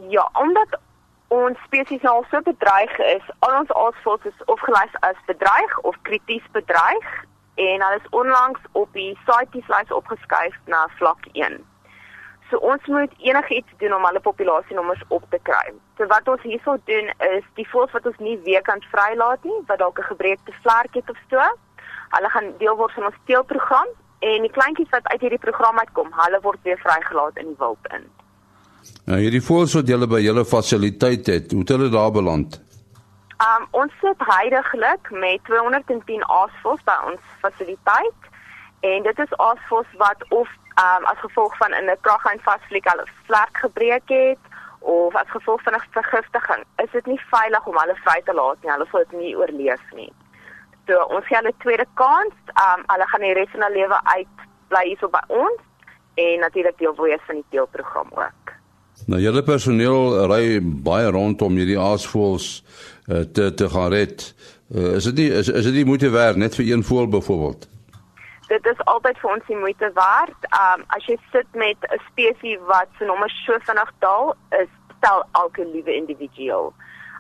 Ja, 0.09 0.29
omdat 0.33 0.79
ons 1.27 1.57
spesies 1.65 2.01
nou 2.01 2.23
so 2.29 2.41
bedreig 2.41 2.97
is, 2.97 3.25
al 3.39 3.59
ons 3.59 3.71
aasvoëls 3.71 4.25
is 4.31 4.45
opgelys 4.45 4.95
as 4.99 5.19
bedreig 5.25 5.79
of 5.79 5.95
krities 6.01 6.47
bedreig 6.51 7.07
en 7.55 7.81
hulle 7.83 7.99
is 8.03 8.09
onlangs 8.09 8.59
op 8.71 8.89
die 8.93 9.17
CITES 9.25 9.67
lys 9.67 9.91
opgeskuif 9.91 10.55
na 10.65 10.87
vlak 10.97 11.25
1. 11.31 11.65
So 12.49 12.57
ons 12.57 12.85
moet 12.85 13.11
enigiets 13.17 13.77
doen 13.81 13.93
om 13.95 14.05
hulle 14.05 14.21
populasienommers 14.21 15.01
op 15.07 15.23
te 15.29 15.39
kry. 15.41 15.73
So 15.97 16.05
wat 16.11 16.27
ons 16.29 16.41
hierso 16.45 16.77
doen 16.85 17.09
is 17.31 17.45
die 17.57 17.67
voëls 17.71 17.93
wat 17.97 18.05
ons 18.05 18.19
nie 18.21 18.37
weer 18.45 18.61
kan 18.61 18.83
vrylaat 18.91 19.43
nie, 19.43 19.61
wat 19.67 19.79
dalk 19.79 19.99
'n 19.99 20.11
gebreekte 20.13 20.53
vlerk 20.61 20.93
het 20.93 21.09
of 21.09 21.17
so, 21.29 21.41
hulle 22.09 22.29
gaan 22.29 22.53
deel 22.57 22.75
word 22.75 22.93
van 22.93 23.05
ons 23.05 23.21
teelprogram 23.25 23.89
en 24.19 24.41
die 24.41 24.51
kleintjies 24.51 24.89
wat 24.89 25.07
uit 25.07 25.21
hierdie 25.21 25.45
program 25.47 25.79
uitkom, 25.79 26.11
hulle 26.11 26.39
word 26.41 26.59
weer 26.63 26.77
vrygelaat 26.77 27.37
in 27.37 27.47
die 27.47 27.57
wild 27.57 27.87
in. 27.97 28.05
Nou 29.05 29.17
hierdie 29.19 29.41
voëls 29.41 29.73
wat 29.73 29.87
julle 29.87 30.07
by 30.07 30.21
julle 30.21 30.45
fasiliteit 30.45 31.27
het, 31.27 31.51
hoe 31.51 31.59
het 31.59 31.69
hulle 31.69 31.89
daar 31.89 32.11
beland? 32.11 32.61
Um 33.43 33.65
ons 33.71 33.93
sit 34.01 34.21
heidaglik 34.29 35.09
met 35.11 35.43
210 35.43 36.23
aasvoëls 36.23 36.83
by 36.83 36.97
ons 37.09 37.21
fasiliteit 37.41 38.29
en 38.79 39.03
dit 39.03 39.19
is 39.19 39.33
aasvoëls 39.47 39.97
wat 39.97 40.23
of 40.29 40.49
um 40.83 41.05
as 41.11 41.19
gevolg 41.23 41.57
van 41.57 41.71
'n 41.71 41.97
kraglyn 42.01 42.41
vasvlieg 42.47 42.83
hulle 42.91 43.07
vlerk 43.27 43.57
gebreek 43.57 44.07
het 44.07 44.43
of 44.79 45.15
as 45.15 45.29
gevolg 45.29 45.61
van 45.61 45.73
'n 45.73 45.87
vergiftiging, 45.91 46.63
is 46.83 46.91
dit 46.91 47.05
nie 47.05 47.21
veilig 47.29 47.65
om 47.65 47.77
hulle 47.77 47.95
vry 47.95 48.21
te 48.25 48.33
laat 48.33 48.57
nie. 48.61 48.71
Hulle 48.71 48.87
sal 48.91 49.03
dit 49.07 49.19
nie 49.19 49.37
oorleef 49.37 49.85
nie. 49.93 50.13
So 50.87 51.03
ons 51.03 51.25
gee 51.27 51.37
hulle 51.37 51.53
'n 51.53 51.63
tweede 51.63 51.87
kans. 51.93 52.35
Um 52.65 52.83
hulle 52.87 53.07
gaan 53.07 53.21
die 53.21 53.33
res 53.33 53.51
van 53.51 53.61
hulle 53.61 53.75
lewe 53.75 53.99
uit 54.03 54.35
bly 54.67 54.83
hierso 54.85 55.07
by 55.07 55.23
ons 55.27 55.61
en 56.15 56.39
natuurlik 56.39 56.77
deel 56.77 56.95
wees 56.95 57.23
van 57.25 57.35
die 57.35 57.49
teelprogram 57.49 58.09
ook. 58.11 58.53
Nou 59.05 59.19
julle 59.21 59.43
personeel 59.43 60.25
ry 60.31 60.59
baie 60.63 61.09
rond 61.11 61.41
om 61.41 61.57
hierdie 61.59 61.79
aasvoëls 61.79 62.63
uh, 63.07 63.19
te 63.19 63.53
te 63.53 63.69
gaan 63.69 63.91
red. 63.91 64.33
Uh, 64.75 64.95
is 64.95 65.03
dit 65.03 65.15
nie 65.15 65.29
is, 65.29 65.49
is 65.49 65.63
dit 65.63 65.73
nie 65.73 65.85
moeite 65.85 66.09
werd 66.09 66.39
net 66.41 66.55
vir 66.55 66.65
een 66.65 66.83
voël 66.83 67.07
byvoorbeeld? 67.07 67.67
Dit 68.47 68.65
is 68.65 68.85
altyd 68.85 69.17
vir 69.19 69.31
ons 69.31 69.45
die 69.47 69.57
moeite 69.57 69.91
werd. 69.93 70.49
Um 70.53 70.83
as 70.87 71.05
jy 71.05 71.17
sit 71.31 71.47
met 71.53 71.77
'n 71.89 72.01
spesies 72.09 72.59
wat 72.67 72.87
se 72.97 73.05
nommer 73.05 73.29
so 73.29 73.57
vinnig 73.59 73.91
daal, 73.99 74.35
is 74.51 74.69
stel 74.97 75.23
elke 75.31 75.65
liewe 75.65 75.95
individueel. 75.95 76.73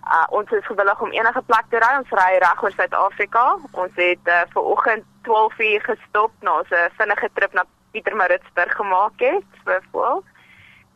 Uh, 0.05 0.25
ons 0.29 0.51
is 0.51 0.65
gewillig 0.65 1.01
om 1.01 1.11
enige 1.11 1.41
plek 1.45 1.65
te 1.69 1.79
ry. 1.81 1.93
Ons 1.97 2.11
ry 2.13 2.37
reg 2.37 2.63
oor 2.63 2.71
Suid-Afrika. 2.71 3.45
Ons 3.71 3.95
het 3.95 4.29
uh, 4.29 4.43
ver 4.53 4.61
oggend 4.61 5.03
12:00 5.27 5.81
gestop 5.89 6.31
na 6.41 6.61
'n 6.61 6.91
vinnige 6.97 7.29
trip 7.33 7.53
na 7.53 7.65
Pietermaritzburg 7.91 8.75
gemaak 8.75 9.17
het, 9.17 9.49
byvoorbeeld. 9.63 10.25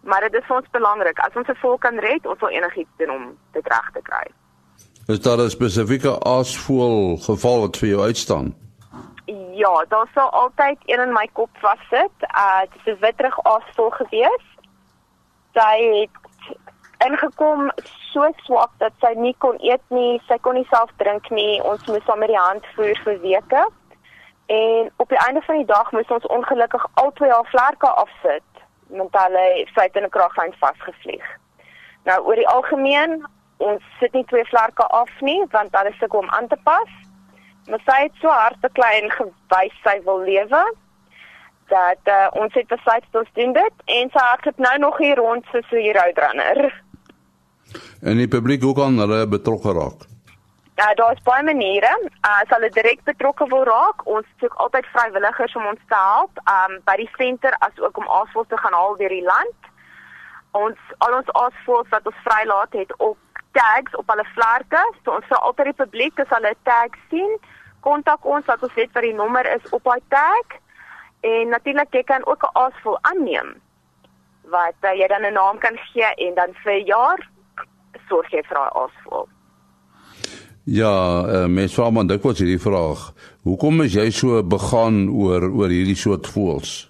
Maar 0.01 0.21
dit 0.21 0.33
is 0.33 0.45
vir 0.48 0.55
ons 0.55 0.69
belangrik. 0.71 1.19
As 1.19 1.36
ons 1.36 1.48
'n 1.48 1.55
volk 1.55 1.81
kan 1.81 1.98
red, 2.00 2.25
ons 2.25 2.39
wil 2.39 2.50
enigiets 2.50 2.95
doen 2.98 3.09
om 3.09 3.38
dit 3.51 3.67
reg 3.67 3.89
te 3.93 4.01
kry. 4.01 4.25
Is 5.07 5.21
daar 5.21 5.38
'n 5.38 5.50
spesifieke 5.50 6.24
aasvoël 6.24 7.17
geval 7.17 7.59
wat 7.59 7.77
vir 7.77 7.89
jou 7.89 8.01
uitstaan? 8.01 8.69
Ja, 9.53 9.86
daar 9.88 10.07
sou 10.13 10.29
altyd 10.31 10.77
een 10.86 11.01
in 11.01 11.13
my 11.13 11.29
kop 11.33 11.50
vassit. 11.62 12.15
Uh 12.21 12.59
dit 12.59 12.79
is 12.83 12.93
'n 12.93 13.00
witrig 13.00 13.43
aasvoël 13.43 13.89
gewees. 13.89 14.45
Sy 15.53 15.75
het 16.00 16.15
ingekom 17.07 17.71
so 18.12 18.27
swak 18.36 18.71
dat 18.77 18.91
sy 19.00 19.13
nie 19.13 19.36
kon 19.38 19.57
eet 19.59 19.86
nie, 19.88 20.21
sy 20.27 20.38
kon 20.38 20.53
nie 20.53 20.67
self 20.69 20.89
drink 20.95 21.29
nie. 21.29 21.63
Ons 21.63 21.86
moes 21.86 22.05
haar 22.07 22.17
met 22.17 22.27
die 22.27 22.38
hand 22.38 22.65
voer 22.75 23.01
vir 23.03 23.19
weke. 23.21 23.69
En 24.45 24.91
op 24.95 25.09
die 25.09 25.17
einde 25.25 25.41
van 25.41 25.55
die 25.55 25.65
dag 25.65 25.91
moes 25.91 26.07
ons 26.07 26.25
ongelukkig 26.25 26.86
al 26.93 27.12
twee 27.12 27.31
haar 27.31 27.50
vlerke 27.50 27.88
afsit 27.88 28.43
want 28.88 29.13
hulle 29.13 29.65
het 29.74 29.95
in 29.95 30.03
'n 30.03 30.09
kraglyn 30.09 30.53
vasgevlieg. 30.59 31.25
Nou 32.03 32.25
oor 32.25 32.36
die 32.36 32.48
algemeen, 32.48 33.25
ons 33.57 33.83
sit 34.00 34.13
nie 34.13 34.25
twee 34.25 34.45
vlerke 34.45 34.83
af 34.83 35.09
nie 35.21 35.45
want 35.50 35.75
hulle 35.77 35.93
sukkel 36.00 36.19
om 36.19 36.29
aan 36.29 36.48
te 36.48 36.57
pas. 36.63 36.89
Maar 37.70 37.82
sy 37.86 37.98
het 38.02 38.22
so 38.22 38.28
hard 38.34 38.62
te 38.62 38.70
klein 38.74 39.12
gewys 39.14 39.82
sy 39.86 40.00
wil 40.06 40.24
lewe 40.26 40.64
dat 41.70 42.10
uh, 42.10 42.28
ons 42.42 42.54
het 42.58 42.68
besluit 42.68 43.18
ons 43.20 43.34
doen 43.38 43.52
dit 43.54 43.84
en 43.98 44.10
sy 44.14 44.22
hardloop 44.26 44.62
nou 44.66 44.78
nog 44.82 44.98
hier 44.98 45.20
rond 45.22 45.46
soos 45.52 45.72
'n 45.72 45.94
roadrunner. 45.98 46.84
En 48.02 48.18
die 48.18 48.28
publiek 48.28 48.64
ook 48.66 48.80
aan 48.80 48.98
hulle 48.98 49.28
betrokke 49.28 49.74
raak. 49.74 50.08
Ja, 50.80 50.94
daar 50.94 51.12
is 51.12 51.24
baie 51.24 51.44
maniere. 51.44 51.92
Uh, 52.02 52.42
as 52.42 52.50
hulle 52.56 52.70
direk 52.70 53.04
betrokke 53.04 53.46
wil 53.52 53.64
raak, 53.64 54.06
ons 54.08 54.26
soek 54.40 54.54
altyd 54.54 54.86
vrywilligers 54.94 55.56
om 55.56 55.66
ons 55.66 55.82
te 55.88 55.96
help, 55.96 56.40
um 56.58 56.78
by 56.88 56.96
die 57.02 57.10
senter 57.18 57.54
as 57.60 57.80
ook 57.84 57.98
om 57.98 58.08
aasvoëls 58.08 58.48
te 58.48 58.58
gaan 58.58 58.74
haal 58.74 58.96
deur 58.96 59.16
die 59.16 59.26
land. 59.26 59.60
Ons 60.52 60.80
al 60.98 61.18
ons 61.20 61.34
aasvoëls 61.42 61.90
wat 61.90 62.06
ons 62.08 62.24
vrylaat 62.24 62.74
het 62.82 62.94
op 62.98 63.18
tags 63.52 63.96
op 63.96 64.08
hulle 64.14 64.26
vlerke. 64.34 64.82
So 65.04 65.18
ons 65.18 65.28
vra 65.28 65.42
altyd 65.50 65.72
die 65.72 65.82
publiek 65.84 66.20
as 66.20 66.32
hulle 66.36 66.56
'n 66.56 66.64
tag 66.64 66.96
sien, 67.10 67.34
kontak 67.79 68.25
ons 68.25 68.45
dat 68.45 68.63
ons 68.63 68.74
weet 68.74 68.91
wat 68.93 69.03
die 69.03 69.13
nommer 69.13 69.45
is 69.55 69.69
op 69.69 69.83
daai 69.83 70.01
tag. 70.07 70.59
En 71.21 71.50
natuurlik 71.50 71.93
jy 71.93 72.03
kan 72.03 72.25
ook 72.25 72.43
'n 72.43 72.57
aasvoël 72.57 73.00
aanneem 73.01 73.50
wat 74.50 74.77
uh, 74.81 74.93
jy 74.93 75.07
dan 75.07 75.25
'n 75.25 75.33
naam 75.33 75.57
kan 75.57 75.77
gee 75.93 76.13
en 76.15 76.33
dan 76.36 76.53
vir 76.63 76.79
jaar 76.86 77.29
sorg 78.07 78.31
jy 78.31 78.43
vir 78.43 78.57
daai 78.57 78.71
aasvoël. 78.83 79.27
Ja, 80.63 81.24
uh, 81.25 81.45
mens 81.45 81.74
vra 81.74 81.89
maar 81.89 82.05
dikwels 82.05 82.39
hierdie 82.39 82.62
vraag. 82.62 83.13
Hoekom 83.43 83.81
is 83.81 83.93
jy 83.93 84.09
so 84.12 84.43
begaan 84.43 85.09
oor 85.09 85.50
oor 85.50 85.69
hierdie 85.69 85.98
soort 85.98 86.27
voëls? 86.27 86.89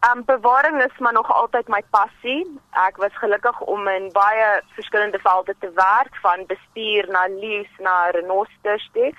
Um 0.00 0.24
bewaring 0.24 0.82
is 0.82 0.98
maar 0.98 1.12
nog 1.12 1.32
altyd 1.32 1.68
my 1.68 1.82
passie. 1.90 2.46
Ek 2.88 2.96
was 2.96 3.12
gelukkig 3.20 3.60
om 3.60 3.88
in 3.88 4.08
baie 4.12 4.62
verskillende 4.76 5.18
velde 5.18 5.54
te 5.58 5.70
werk, 5.74 6.16
van 6.22 6.46
bestuur 6.48 7.08
na 7.08 7.26
lees 7.28 7.68
na 7.78 8.10
renosters 8.16 8.88
toe. 8.92 9.12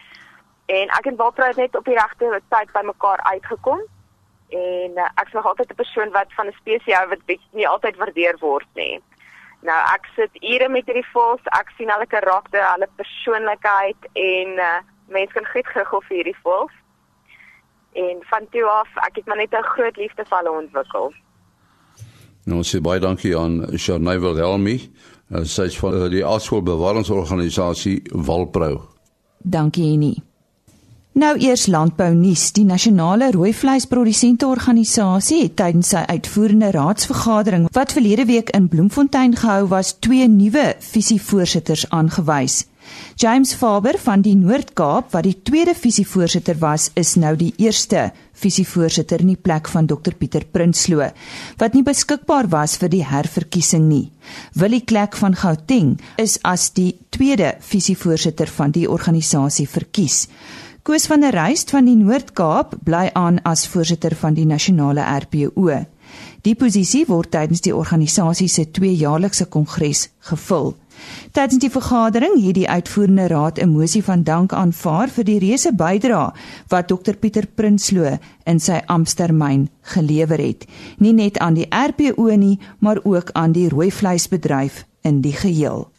En 0.71 0.91
ek 0.97 1.05
en 1.09 1.15
Walter 1.15 1.47
het 1.47 1.55
net 1.59 1.75
op 1.75 1.85
die 1.85 1.97
regte 1.97 2.41
tyd 2.53 2.69
by 2.71 2.83
mekaar 2.87 3.21
uitgekom. 3.33 3.81
En 4.51 4.99
uh, 4.99 5.07
ek 5.19 5.31
is 5.31 5.37
nog 5.37 5.47
altyd 5.49 5.71
'n 5.71 5.81
persoon 5.83 6.11
wat 6.11 6.33
van 6.37 6.47
'n 6.47 6.59
spesies 6.59 6.95
hou 6.95 7.07
wat 7.09 7.23
nie 7.51 7.67
altyd 7.67 7.95
waardeer 7.97 8.37
word 8.39 8.67
nie. 8.73 9.01
Nou 9.61 9.79
ek 9.95 10.07
sit 10.15 10.43
ure 10.53 10.69
met 10.69 10.85
hierdie 10.85 11.11
voëls, 11.13 11.43
ek 11.59 11.73
sien 11.77 11.91
hulle 11.93 12.07
karakter, 12.07 12.63
hulle 12.73 12.89
persoonlikheid 12.95 14.01
en 14.13 14.49
uh, 14.69 14.79
mense 15.07 15.33
kan 15.33 15.45
goed 15.53 15.67
gehoor 15.67 16.03
vir 16.07 16.17
hierdie 16.17 16.41
voëls. 16.43 16.75
En 17.93 18.17
van 18.31 18.47
toe 18.49 18.65
af, 18.65 18.89
ek 19.07 19.15
het 19.15 19.25
maar 19.25 19.37
net 19.37 19.53
'n 19.53 19.71
groot 19.75 19.97
liefde 19.97 20.25
vir 20.25 20.37
hulle 20.37 20.57
ontwikkel. 20.63 21.13
Nou 22.45 22.63
sê 22.63 22.81
baie 22.81 22.99
dankie 22.99 23.37
aan 23.37 23.77
Sharnay 23.77 24.19
Wilhelmi, 24.19 24.77
sy 25.43 25.61
is 25.61 25.79
van 25.79 26.09
die 26.09 26.25
Asvoel 26.25 26.63
Bewaringsorganisasie 26.63 28.01
Walprou. 28.11 28.81
Dankie 29.37 29.93
Annie. 29.93 30.30
Nou 31.11 31.33
eers 31.43 31.65
landbou 31.67 32.13
nuus. 32.15 32.53
Die 32.55 32.63
nasionale 32.63 33.33
rooi 33.35 33.51
vleisprodusente 33.51 34.47
organisasie 34.47 35.41
het 35.41 35.57
tydens 35.59 35.89
sy 35.91 36.05
uitvoerende 36.07 36.69
raadsvergadering 36.71 37.65
wat 37.75 37.91
verlede 37.91 38.23
week 38.29 38.53
in 38.55 38.69
Bloemfontein 38.71 39.35
gehou 39.35 39.67
was, 39.73 39.97
twee 39.99 40.29
nuwe 40.31 40.69
visievoorsitters 40.79 41.89
aangewys. 41.91 42.61
James 43.19 43.51
Faber 43.53 43.99
van 43.99 44.23
die 44.23 44.37
Noord-Kaap 44.39 45.11
wat 45.11 45.27
die 45.27 45.35
tweede 45.43 45.75
visievoorsitter 45.75 46.55
was, 46.63 46.87
is 46.95 47.17
nou 47.19 47.35
die 47.35 47.51
eerste 47.59 48.07
visievoorsitter 48.31 49.19
in 49.19 49.33
die 49.33 49.41
plek 49.49 49.67
van 49.69 49.91
Dr 49.91 50.15
Pieter 50.17 50.47
Prinsloo 50.47 51.11
wat 51.59 51.75
nie 51.75 51.83
beskikbaar 51.85 52.47
was 52.55 52.79
vir 52.79 52.89
die 52.95 53.03
herverkiesing 53.05 53.83
nie. 53.91 54.07
Willie 54.55 54.85
Klek 54.87 55.19
van 55.19 55.35
Gauteng 55.35 55.97
is 56.15 56.39
as 56.47 56.71
die 56.71 56.95
tweede 57.11 57.57
visievoorsitter 57.59 58.47
van 58.47 58.71
die 58.71 58.87
organisasie 58.89 59.67
verkies. 59.67 60.29
Koos 60.81 61.05
van 61.05 61.21
der 61.21 61.35
Ruyst 61.37 61.69
van 61.69 61.85
die 61.85 61.93
Noord-Kaap 61.93 62.71
bly 62.81 63.11
aan 63.13 63.35
as 63.45 63.67
voorsitter 63.69 64.15
van 64.17 64.33
die 64.33 64.47
nasionale 64.49 65.03
RPO. 65.05 65.75
Die 66.41 66.55
posisie 66.57 67.03
word 67.05 67.29
tydens 67.35 67.61
die 67.61 67.73
organisasie 67.77 68.47
se 68.49 68.65
tweejaarlikse 68.65 69.45
kongres 69.53 70.07
gevul. 70.31 70.73
Tydens 71.37 71.61
die 71.61 71.69
vergadering 71.69 72.39
het 72.41 72.57
die 72.57 72.65
uitvoerende 72.65 73.27
raad 73.29 73.61
'n 73.61 73.69
mosie 73.69 74.01
van 74.03 74.23
dank 74.23 74.53
aanvaar 74.53 75.09
vir 75.09 75.23
die 75.23 75.37
reuse 75.39 75.71
bydrae 75.71 76.33
wat 76.69 76.87
Dr 76.87 77.13
Pieter 77.13 77.45
Prinsloo 77.45 78.17
in 78.45 78.59
sy 78.59 78.81
amptetermyn 78.87 79.69
gelewer 79.81 80.41
het, 80.41 80.65
nie 80.97 81.13
net 81.13 81.37
aan 81.37 81.53
die 81.53 81.69
RPO 81.69 82.35
nie, 82.35 82.59
maar 82.79 82.99
ook 83.03 83.29
aan 83.33 83.51
die 83.51 83.69
rooi 83.69 83.91
vleisbedryf 83.91 84.85
in 85.01 85.21
die 85.21 85.33
geheel. 85.33 85.90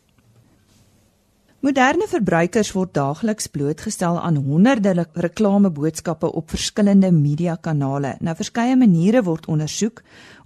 Moderne 1.62 2.09
verbruikers 2.11 2.73
word 2.75 2.90
daagliks 2.97 3.47
blootgestel 3.54 4.16
aan 4.19 4.40
honderde 4.42 5.04
reklameboodskappe 5.14 6.26
op 6.35 6.50
verskillende 6.50 7.12
mediakanale. 7.14 8.16
Nou 8.19 8.33
verskeie 8.35 8.75
maniere 8.75 9.21
word 9.23 9.45
ondersoek 9.47 10.00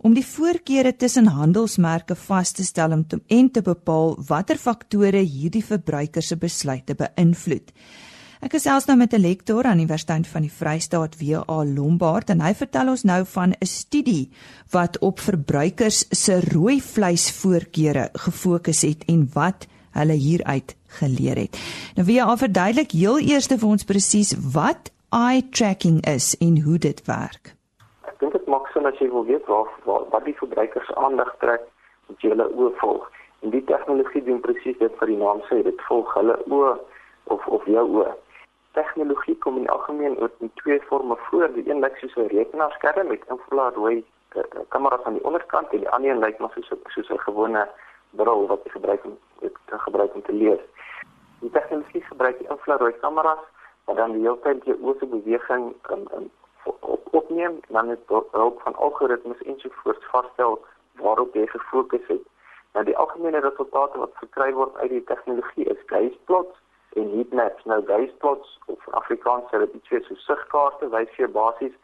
om 0.05 0.13
die 0.13 0.27
voorkeure 0.29 0.91
tussen 0.93 1.31
handelsmerke 1.33 2.19
vas 2.21 2.53
te 2.53 2.67
stel 2.69 2.93
om 2.93 3.07
te, 3.09 3.17
en 3.33 3.49
te 3.49 3.63
bepaal 3.65 4.13
watter 4.29 4.61
faktore 4.61 5.23
hierdie 5.25 5.63
verbruikers 5.65 6.29
se 6.35 6.37
besluite 6.37 6.99
beïnvloed. 7.01 7.73
Ek 8.45 8.59
is 8.59 8.67
selfs 8.69 8.85
nou 8.91 8.99
met 9.01 9.15
'n 9.17 9.21
lektor 9.25 9.65
aan 9.65 9.81
die 9.81 9.87
Universiteit 9.89 10.27
van 10.27 10.43
die 10.43 10.53
Vrystaat 10.53 11.17
WA 11.17 11.65
Lombard 11.65 12.29
en 12.31 12.43
hy 12.45 12.53
vertel 12.53 12.91
ons 12.93 13.05
nou 13.05 13.25
van 13.25 13.55
'n 13.57 13.67
studie 13.67 14.29
wat 14.71 14.99
op 14.99 15.21
verbruikers 15.21 16.05
se 16.11 16.41
rooi 16.53 16.79
vleisvoorkeure 16.83 18.11
gefokus 18.13 18.83
het 18.83 19.05
en 19.09 19.31
wat 19.33 19.67
hulle 19.97 20.19
hieruit 20.21 20.77
geleer 21.01 21.37
het. 21.37 21.59
Nou 21.97 22.07
wie 22.07 22.23
al 22.23 22.37
verduidelik 22.37 22.93
heel 22.93 23.19
eers 23.19 23.49
vir 23.53 23.69
ons 23.69 23.85
presies 23.85 24.35
wat 24.55 24.93
eye 25.15 25.43
tracking 25.51 26.01
is 26.07 26.35
en 26.41 26.61
hoe 26.63 26.79
dit 26.79 27.01
werk. 27.07 27.55
Ek 28.11 28.19
dink 28.21 28.33
dit 28.33 28.47
maak 28.47 28.67
sin 28.73 28.87
as 28.87 28.99
jy 29.01 29.09
wil 29.13 29.25
weet 29.25 29.47
waar, 29.47 29.71
waar 29.85 30.05
wat 30.11 30.25
die 30.25 30.37
verbruiker 30.41 30.85
se 30.87 30.95
aandag 30.97 31.31
trek, 31.43 31.63
moet 32.09 32.21
jy 32.21 32.33
hulle 32.35 32.49
oë 32.55 32.75
volg. 32.81 33.07
En 33.45 33.53
die 33.55 33.65
tegnologie 33.71 34.23
doen 34.27 34.41
presies 34.41 34.79
dit 34.79 35.01
wat 35.01 35.11
die 35.11 35.19
naam 35.21 35.43
sê, 35.49 35.63
dit 35.63 35.83
volg 35.89 36.13
hulle 36.19 36.37
oë 36.51 36.77
of 37.35 37.47
of 37.47 37.67
jou 37.71 37.87
oë. 38.01 38.13
Tegnologie 38.77 39.37
kom 39.45 39.57
in 39.61 39.71
algemeen 39.73 40.19
in 40.45 40.53
twee 40.61 40.81
forme 40.89 41.17
voor. 41.29 41.49
Die 41.55 41.65
een 41.71 41.81
lyk 41.81 41.97
soos 41.97 42.17
'n 42.17 42.29
rekenaarskerm 42.33 43.09
met 43.09 43.25
infrarooi 43.31 44.05
eh, 44.35 44.41
eh, 44.41 44.67
kameras 44.69 45.05
aan 45.05 45.17
die 45.19 45.25
onderkant 45.25 45.73
en 45.73 45.79
die 45.79 45.89
ander 45.89 46.11
een 46.11 46.25
lyk 46.25 46.39
maar 46.39 46.53
soos 46.55 46.71
soos 46.95 47.11
'n 47.11 47.27
gewone 47.29 47.69
bril 48.21 48.47
wat 48.51 48.65
jy 48.65 48.75
gebruik 48.79 49.05
om 49.05 49.19
te 49.41 49.79
gebruik 49.85 50.15
om 50.15 50.23
te 50.23 50.33
lees. 50.33 50.63
Die 51.41 51.51
tegnologie 51.51 52.03
gebruik 52.09 52.39
die 52.39 52.49
infrarooi 52.49 52.93
kameras 53.01 53.45
wat 53.87 53.97
dan 53.97 54.13
die 54.17 54.25
hele 54.25 54.41
tyd 54.45 54.65
jou 54.65 54.77
oë 54.83 54.99
se 54.99 55.07
beweging 55.07 55.69
in 55.95 56.07
in 56.19 56.31
op, 56.67 57.09
opneem 57.11 57.61
en 57.69 57.75
dan 57.79 57.87
met 57.87 58.15
hulp 58.31 58.61
van 58.63 58.75
algoritmes 58.75 59.43
ensovoorts 59.43 60.07
vasstel 60.13 60.59
waarop 61.03 61.35
jy 61.35 61.47
gefokus 61.47 62.07
het. 62.07 62.25
Nou 62.73 62.85
die 62.85 62.97
algemene 62.97 63.41
resultate 63.41 63.99
wat 63.99 64.19
verkry 64.21 64.53
word 64.53 64.77
uit 64.77 64.91
die 64.91 65.05
tegnologie 65.11 65.69
is 65.73 65.85
gazeplots 65.93 66.59
en 67.01 67.13
heatmaps. 67.17 67.65
Nou 67.65 67.81
gazeplots 67.87 68.59
of 68.67 68.89
Afrikaans 69.01 69.51
sê 69.51 69.61
dit 69.63 69.77
twee 69.89 70.03
so 70.09 70.19
sigkaarte 70.25 70.89
wys 70.95 71.13
vir 71.17 71.31
basies 71.33 71.77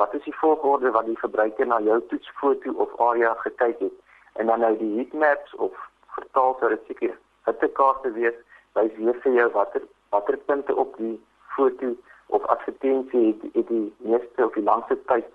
wat 0.00 0.14
is 0.16 0.24
die 0.24 0.36
volgorde 0.40 0.90
wat 0.96 1.06
die 1.06 1.18
verbruiker 1.20 1.66
na 1.66 1.80
jou 1.84 1.98
toetsfoto 2.08 2.72
of 2.84 2.94
area 3.10 3.34
gekyk 3.44 3.82
het. 3.84 3.96
En 4.32 4.46
dan 4.46 4.60
nou 4.60 4.76
die 4.78 4.96
heatmaps 4.96 5.54
of 5.54 5.72
vertaal 6.14 6.56
sou 6.58 6.70
dit 6.70 6.86
seker 6.86 7.18
hittekaarte 7.48 8.12
wees 8.12 8.38
wys 8.78 8.94
weer 8.96 9.18
vir 9.24 9.32
jou 9.32 9.50
watter 9.56 9.82
watter 10.10 10.36
punte 10.46 10.74
op 10.74 10.96
die 10.96 11.16
foto 11.56 11.94
of 12.26 12.46
advertensie 12.54 13.26
het, 13.26 13.42
het 13.54 13.68
die 13.68 13.86
meeste 13.98 14.46
of 14.46 14.54
die 14.54 14.62
langste 14.62 14.98
tyd 15.10 15.30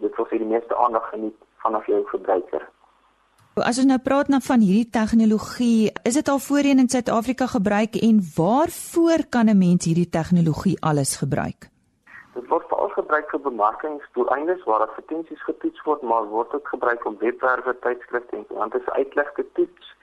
dit 0.00 0.16
wil 0.16 0.28
sê 0.28 0.38
die 0.40 0.52
meeste 0.52 0.76
aandag 0.76 1.08
geniet 1.12 1.36
vanaf 1.64 1.86
jou 1.86 2.00
verbruiker. 2.10 2.62
As 3.60 3.76
ons 3.82 3.88
nou 3.90 3.98
praat 4.00 4.30
nou 4.32 4.40
van 4.40 4.62
hierdie 4.64 4.88
tegnologie, 4.94 5.90
is 6.08 6.16
dit 6.16 6.28
al 6.32 6.38
voorheen 6.40 6.80
in 6.80 6.88
Suid-Afrika 6.88 7.48
gebruik 7.50 7.98
en 8.00 8.22
waarvoor 8.36 9.26
kan 9.28 9.50
'n 9.52 9.58
mens 9.58 9.84
hierdie 9.84 10.08
tegnologie 10.08 10.76
alles 10.80 11.16
gebruik? 11.16 11.68
Dit 12.34 12.46
word 12.48 12.64
gebruik 13.00 13.30
vir 13.34 13.40
bemarkingsdoeleindes 13.48 14.66
waar 14.68 14.86
advertensies 14.86 15.48
getoets 15.48 15.86
word, 15.88 16.02
maar 16.02 16.28
word 16.32 16.54
ook 16.54 16.68
gebruik 16.74 17.04
om 17.08 17.18
webwerwe, 17.18 17.76
tydskrifte 17.86 18.36
en 18.36 18.46
koerante 18.46 18.82
se 18.84 18.92
uitleg 18.92 19.32
te 19.38 19.46
toets 19.58 19.96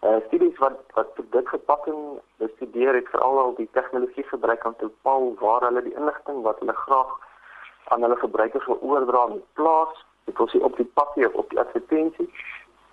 Uh 0.00 0.16
studies 0.26 0.58
wat 0.58 0.78
wat 0.96 1.14
produkverpakking 1.14 2.20
bestudeer 2.36 2.94
het 2.94 3.08
veral 3.08 3.38
al 3.38 3.54
die 3.54 3.68
tegnologie 3.72 4.24
gebruik 4.24 4.64
om 4.64 4.74
te 4.76 4.86
bepaal 4.86 5.34
waar 5.40 5.66
hulle 5.66 5.82
die 5.82 5.94
inligting 5.94 6.38
wat 6.42 6.58
hulle 6.58 6.72
graag 6.72 7.10
aan 7.84 8.02
hulle 8.02 8.16
gebruikers 8.16 8.66
wil 8.66 8.80
oordra 8.80 9.26
in 9.28 9.42
plaas. 9.52 10.06
Dit 10.24 10.36
wil 10.38 10.48
sê 10.48 10.62
op 10.64 10.76
die 10.76 10.88
pakkie 11.00 11.26
of 11.28 11.36
op 11.42 11.50
die 11.50 11.60
advertensie. 11.60 12.28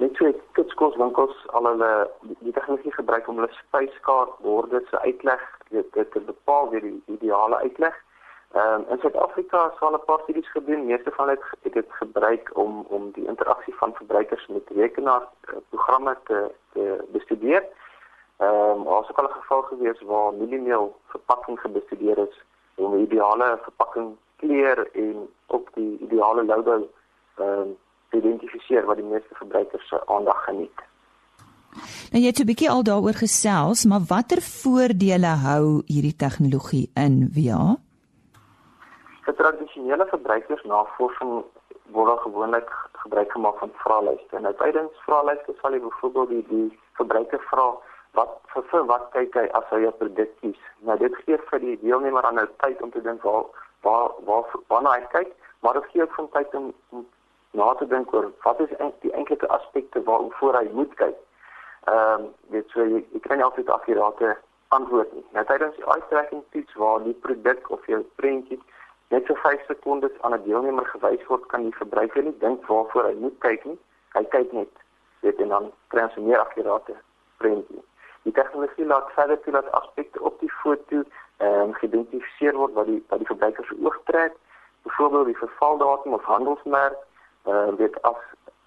Net 0.03 0.19
so 0.19 0.33
kitskos 0.59 0.99
winkels 0.99 1.47
al 1.47 1.69
hulle 1.71 1.91
die, 2.27 2.35
die 2.39 2.55
tegnologie 2.59 2.93
gebruik 2.99 3.27
om 3.27 3.39
hulle 3.39 3.55
spyskaart 3.61 4.35
borde 4.43 4.83
se 4.89 4.99
uitleg 4.99 5.47
te, 5.69 6.07
te 6.11 6.19
bepaal 6.19 6.69
weer 6.75 6.83
die 6.89 7.01
ideale 7.05 7.63
uitleg. 7.63 7.95
Ehm 8.57 8.73
um, 8.73 8.85
in 8.91 8.99
Suid-Afrika 8.99 9.71
is 9.71 9.79
al 9.79 9.93
'n 9.93 10.05
paar 10.05 10.19
studies 10.23 10.51
gedoen. 10.51 10.85
Meeste 10.85 11.11
van 11.11 11.27
dit 11.27 11.41
het 11.61 11.73
dit 11.73 11.89
gebruik 11.89 12.45
om 12.53 12.85
om 12.95 13.11
die 13.11 13.27
interaksie 13.27 13.75
van 13.75 13.93
verbruikers 13.93 14.47
met 14.47 14.69
rekenaar 14.69 15.21
uh, 15.21 15.55
programme 15.69 16.17
te 16.23 16.51
te 16.73 16.83
bestudeer. 17.11 17.63
Ehm 18.37 18.49
um, 18.49 18.87
ons 18.87 19.07
het 19.07 19.17
al 19.17 19.29
'n 19.29 19.39
geval 19.41 19.61
gewees 19.61 20.01
waar 20.01 20.33
mieliemeel 20.33 20.85
verpakking 21.05 21.59
gebestudeer 21.59 22.17
is 22.17 22.35
om 22.75 22.95
die 22.95 23.05
ideale 23.05 23.59
verpakking 23.61 24.15
kleur 24.35 24.89
en 24.93 25.29
ook 25.47 25.67
die 25.73 25.97
ideale 26.05 26.45
logo 26.45 26.73
ehm 27.35 27.49
um, 27.59 27.77
te 28.09 28.17
identifiseer 28.17 28.85
wat 28.85 28.95
die 28.95 29.11
meeste 29.13 29.35
verbruikers 29.35 29.87
se 29.87 30.07
aandag 30.07 30.43
geniet. 30.43 30.79
Nou 32.11 32.21
jy 32.23 32.27
het 32.27 32.39
'n 32.39 32.45
bietjie 32.45 32.69
al 32.69 32.83
daaroor 32.83 33.17
gesels, 33.25 33.85
maar 33.85 34.03
watter 34.07 34.41
voordele 34.41 35.33
hou 35.47 35.81
hierdie 35.85 36.15
tegnologie 36.15 36.89
in 36.93 37.29
via? 37.33 37.86
Vir 39.27 39.35
tradisionele 39.35 40.05
verbruikersnavorsing 40.07 41.31
word 41.91 42.19
gewoonlik 42.23 42.69
gebruik 42.91 43.31
gemaak 43.31 43.57
van 43.59 43.71
vraelyste. 43.83 44.39
Nou 44.39 44.53
tydens 44.55 45.01
vraelyste 45.03 45.55
sal 45.59 45.73
jy 45.75 45.81
byvoorbeeld 45.83 46.29
die, 46.29 46.43
die 46.51 46.79
verbruiker 46.99 47.41
vra 47.49 47.65
wat 48.15 48.37
vir, 48.53 48.63
vir 48.71 48.85
wat 48.91 49.09
kyk 49.15 49.35
hy 49.35 49.43
as 49.59 49.67
hy 49.73 49.81
'n 49.83 49.97
produk 49.99 50.31
kies. 50.39 50.61
Nou 50.87 50.95
dit 51.01 51.17
gee 51.25 51.37
vir 51.49 51.59
die 51.59 51.75
deelnemer 51.81 52.23
aan 52.29 52.39
'n 52.39 52.47
tyd 52.63 52.81
om 52.81 52.91
te 52.91 53.01
dink 53.01 53.27
waar 53.27 53.43
waar 53.83 54.15
waar 54.29 54.47
waarna 54.71 54.95
hy 54.95 55.03
kyk, 55.17 55.35
maar 55.59 55.73
dit 55.73 55.91
gee 55.91 56.01
ook 56.01 56.15
van 56.15 56.29
tyd 56.29 56.55
om, 56.55 56.73
om 56.89 57.05
na 57.51 57.73
te 57.73 57.87
dink 57.87 58.13
oor 58.13 58.31
wat 58.43 58.59
is 58.59 58.71
die 59.01 59.11
enkelte 59.11 59.47
aspekte 59.47 60.03
waarvoor 60.03 60.55
hy 60.61 60.69
moet 60.71 60.93
kyk. 61.03 61.19
Ehm 61.91 62.23
um, 62.23 62.33
dit 62.55 62.69
so 62.69 62.79
jy, 62.79 63.03
jy 63.11 63.19
kry 63.19 63.35
nie 63.35 63.43
altyd 63.49 63.69
akkurate 63.69 64.37
antwoord 64.67 65.13
nie. 65.13 65.25
Nou 65.31 65.45
tydens 65.45 65.75
die 65.75 65.85
uittrekking 65.85 66.43
toets 66.51 66.73
waar 66.73 67.03
die 67.03 67.19
produk 67.27 67.69
of 67.69 67.85
jou 67.85 68.03
prentjie 68.15 68.61
net 69.07 69.25
so 69.25 69.35
5 69.35 69.65
sekondes 69.67 70.11
aan 70.21 70.33
'n 70.33 70.43
deelnemer 70.43 70.85
gewys 70.85 71.25
word, 71.27 71.45
kan 71.45 71.61
die 71.61 71.75
verbruiker 71.75 72.23
nie 72.23 72.37
dink 72.39 72.65
waarvoor 72.67 73.03
hy 73.03 73.13
moet 73.13 73.37
kyk 73.39 73.65
nie. 73.65 73.79
Hy 74.13 74.23
kyk 74.23 74.51
net 74.51 74.73
dit 75.21 75.37
en 75.39 75.47
dan 75.47 75.71
kry 75.87 76.01
ons 76.01 76.15
meer 76.15 76.39
akkurate 76.39 76.95
prentjie. 77.37 77.83
Die 78.23 78.33
tegnologie 78.33 78.85
laat 78.85 79.11
verder 79.11 79.39
toe 79.41 79.53
dat 79.53 79.71
aspekte 79.71 80.21
op 80.21 80.39
die 80.39 80.51
foto 80.51 81.03
ehm 81.37 81.71
geïdentifiseer 81.79 82.55
word 82.55 82.73
wat 82.73 82.85
die 82.85 83.03
wat 83.09 83.19
die 83.19 83.31
verbruiker 83.31 83.65
se 83.65 83.77
oog 83.83 83.99
trek. 84.03 84.33
Byvoorbeeld 84.83 85.25
die 85.25 85.37
vervaldatum 85.37 86.13
of 86.13 86.23
handelsmerk, 86.23 86.97
ehm 87.43 87.81
uh, 87.81 87.89
as, 88.01 88.21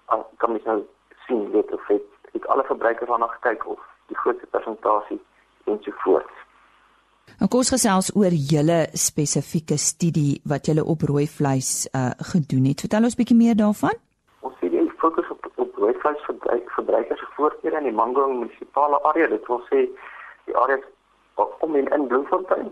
as 0.05 0.25
kan 0.37 0.51
mens 0.51 0.63
nou 0.63 0.79
sien 1.27 1.51
dit 1.51 1.71
of 1.71 1.87
dit 1.87 2.07
ek 2.33 2.45
alle 2.45 2.63
verbruikers 2.63 3.09
daarna 3.09 3.27
gekyk 3.27 3.67
of 3.67 3.79
die 4.07 4.17
grootste 4.17 4.47
persentasie 4.47 5.21
ensovoorts. 5.63 6.40
Nou 7.41 7.49
kom 7.49 7.63
ons 7.63 7.71
gesels 7.73 8.11
oor 8.13 8.33
julle 8.51 8.75
spesifieke 8.93 9.77
studie 9.81 10.41
wat 10.45 10.67
julle 10.69 10.83
op 10.93 11.01
rooi 11.09 11.25
vleis 11.25 11.87
uh, 11.97 12.11
gedoen 12.33 12.67
het. 12.69 12.83
Vertel 12.85 13.07
ons 13.09 13.17
bietjie 13.17 13.37
meer 13.37 13.57
daarvan. 13.57 13.97
Ons 14.45 14.53
studie 14.59 14.83
fokus 15.01 15.29
op, 15.33 15.49
op 15.55 15.79
rooi 15.81 15.95
vleis 16.03 16.21
verbruikers 16.27 17.19
se 17.19 17.29
voorkeure 17.37 17.81
in 17.81 17.89
die 17.89 17.97
Mangaung 17.97 18.35
munisipale 18.43 19.01
area. 19.09 19.31
Dit 19.33 19.49
wil 19.49 19.63
sê 19.71 19.87
die 20.45 20.57
area 20.57 20.77
om 21.65 21.75
in 21.75 21.89
in 21.97 22.07
Bloemfontein. 22.13 22.69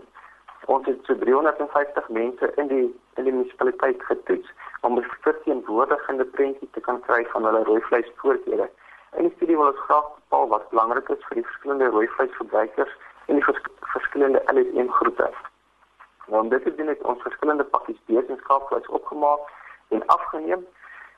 Ons 0.70 0.86
het 0.86 1.02
so 1.08 1.18
350 1.18 2.08
mense 2.20 2.52
in 2.62 2.70
die 2.70 2.86
in 3.18 3.26
die 3.26 3.34
munisipaliteit 3.34 4.02
getoets 4.12 4.54
om 4.86 4.98
'n 4.98 5.06
verteenwoordigende 5.26 6.24
prentjie 6.24 6.68
te 6.72 6.80
kan 6.80 7.00
kry 7.10 7.24
van 7.32 7.44
hulle 7.44 7.64
rooi 7.64 7.82
vleis 7.90 8.10
voorkeure. 8.22 8.70
In 9.18 9.26
die 9.26 9.34
studie 9.36 9.56
wil 9.56 9.74
ons 9.74 9.86
graag 9.86 10.08
bepaal 10.14 10.48
wat 10.48 10.70
belangrik 10.70 11.08
is 11.08 11.24
vir 11.28 11.42
die 11.42 11.48
verskillende 11.50 11.86
rooi 11.86 12.08
vleis 12.08 12.34
en 13.30 13.38
die 13.38 13.44
vers 13.44 13.60
verskillende 13.92 14.42
LSM 14.52 14.88
groepe. 14.88 15.30
Nou 16.26 16.42
om 16.42 16.48
dit 16.48 16.62
te 16.62 16.74
doen 16.74 16.86
het 16.86 17.02
ons 17.02 17.22
verskillende 17.22 17.64
pakkies 17.64 17.98
besenskapvleis 18.10 18.86
opgemaak 18.86 19.40
en 19.88 20.06
afgeneem 20.06 20.66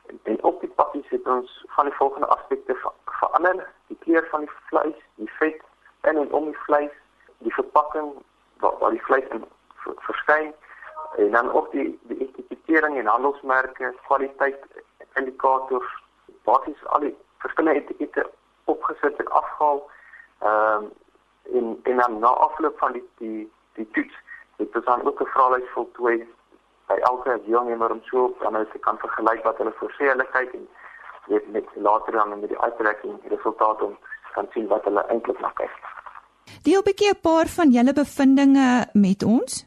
en, 0.07 0.20
en 0.22 0.42
op 0.42 0.61
die 0.61 0.70
pakkies 0.81 1.09
het 1.09 1.27
ons 1.27 1.64
van 1.77 1.88
die 1.88 1.94
volgende 1.94 2.27
aspekte 2.27 2.77
verander: 3.05 3.68
die 3.87 3.96
kleur 4.05 4.29
van 4.31 4.44
die 4.44 4.51
vleis, 4.68 5.01
die 5.14 5.31
vet 5.38 5.61
in 6.11 6.16
en 6.16 6.33
om 6.33 6.44
die 6.51 6.59
vleis, 6.66 6.92
die 7.38 7.55
verpakking 7.55 8.12
waar, 8.61 8.79
waar 8.79 8.90
die 8.90 9.05
vleis 9.09 9.29
in 9.31 9.44
verskyn 10.09 10.53
en 11.16 11.31
dan 11.31 11.53
ook 11.53 11.72
die 11.72 11.98
die 12.03 12.18
etiketering 12.29 12.98
en 12.98 13.07
handelsmerke, 13.07 13.94
kwaliteit 14.05 14.64
indikators, 15.14 15.88
basies 16.44 16.87
al 16.87 17.09
die 17.09 17.16
verskillende 17.38 17.81
etikette 17.81 18.31
opgesit 18.64 19.16
en 19.16 19.38
afgehaal. 19.40 19.88
Ehm 20.40 20.85
um, 20.85 20.90
en 21.53 21.81
en 21.83 21.97
dan 21.97 22.19
na 22.19 22.27
afloop 22.27 22.79
van 22.79 22.93
die 22.93 23.05
die 23.19 23.53
die 23.75 23.89
toets 23.91 24.15
het 24.57 24.77
ons 24.77 24.85
dan 24.85 25.07
ook 25.07 25.21
'n 25.21 25.33
vraelys 25.35 25.69
voltooi 25.75 26.29
by 26.87 26.95
elke 26.95 27.41
deelnemer 27.47 27.91
om 27.91 28.03
so 28.03 28.25
op 28.25 28.41
dan 28.41 28.67
te 28.73 28.79
kan 28.79 28.99
vergelyk 28.99 29.43
wat 29.43 29.59
hulle 29.59 29.75
voorsê 29.81 30.05
hulle 30.13 30.27
kyk 30.33 30.53
en 30.53 30.69
weet 31.27 31.53
net 31.53 31.67
later 31.75 32.13
dan 32.13 32.41
met 32.41 32.49
die 32.49 32.61
uitwerking 32.61 33.21
die 33.21 33.35
resultate 33.37 33.85
om 33.85 33.99
kan 34.33 34.47
sien 34.53 34.67
wat 34.67 34.85
hulle 34.85 35.07
eintlik 35.07 35.41
na 35.41 35.51
kyk. 35.61 35.75
Deel 36.63 36.81
'n 36.81 36.89
bietjie 36.89 37.11
'n 37.11 37.21
paar 37.21 37.49
van 37.57 37.69
julle 37.77 37.93
bevindinge 37.93 38.87
met 38.93 39.23
ons. 39.23 39.67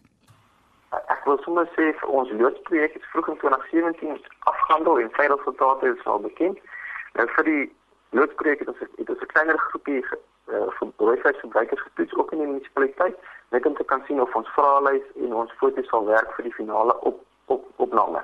Ek 1.13 1.21
wil 1.25 1.37
sommer 1.43 1.67
sê 1.75 1.85
vir 1.99 2.09
ons 2.09 2.31
loodsprojek 2.31 2.93
het 2.93 3.05
vroeg 3.11 3.27
in 3.27 3.37
2017 3.37 4.25
afgehandel 4.39 4.99
en 4.99 5.09
sy 5.17 5.25
resultate 5.25 5.85
is 5.97 6.05
al 6.05 6.19
bekend. 6.19 6.57
Nou 7.13 7.27
vir 7.35 7.43
die 7.43 7.75
loodsprojek 8.09 8.59
het 8.59 8.67
ons 8.67 8.79
het 8.79 9.09
ons 9.09 9.21
'n 9.21 9.33
kleiner 9.33 9.57
groepie 9.57 10.05
van 10.79 10.93
broodvleisverbruikers 10.95 11.81
getoets 11.81 12.15
ook 12.15 12.31
in 12.31 12.37
die 12.37 12.47
munisipaliteit 12.47 13.17
net 13.49 13.65
om 13.65 13.75
te 13.75 13.83
kan 13.83 14.03
sien 14.05 14.21
of 14.21 14.35
ons 14.35 14.49
vraelys 14.57 15.05
en 15.15 15.33
ons 15.33 15.51
foto's 15.61 15.87
sal 15.89 16.05
werk 16.05 16.31
vir 16.37 16.49
die 16.49 16.53
finale 16.53 16.99
op 17.01 17.21
op 17.45 17.65
opname. 17.75 18.21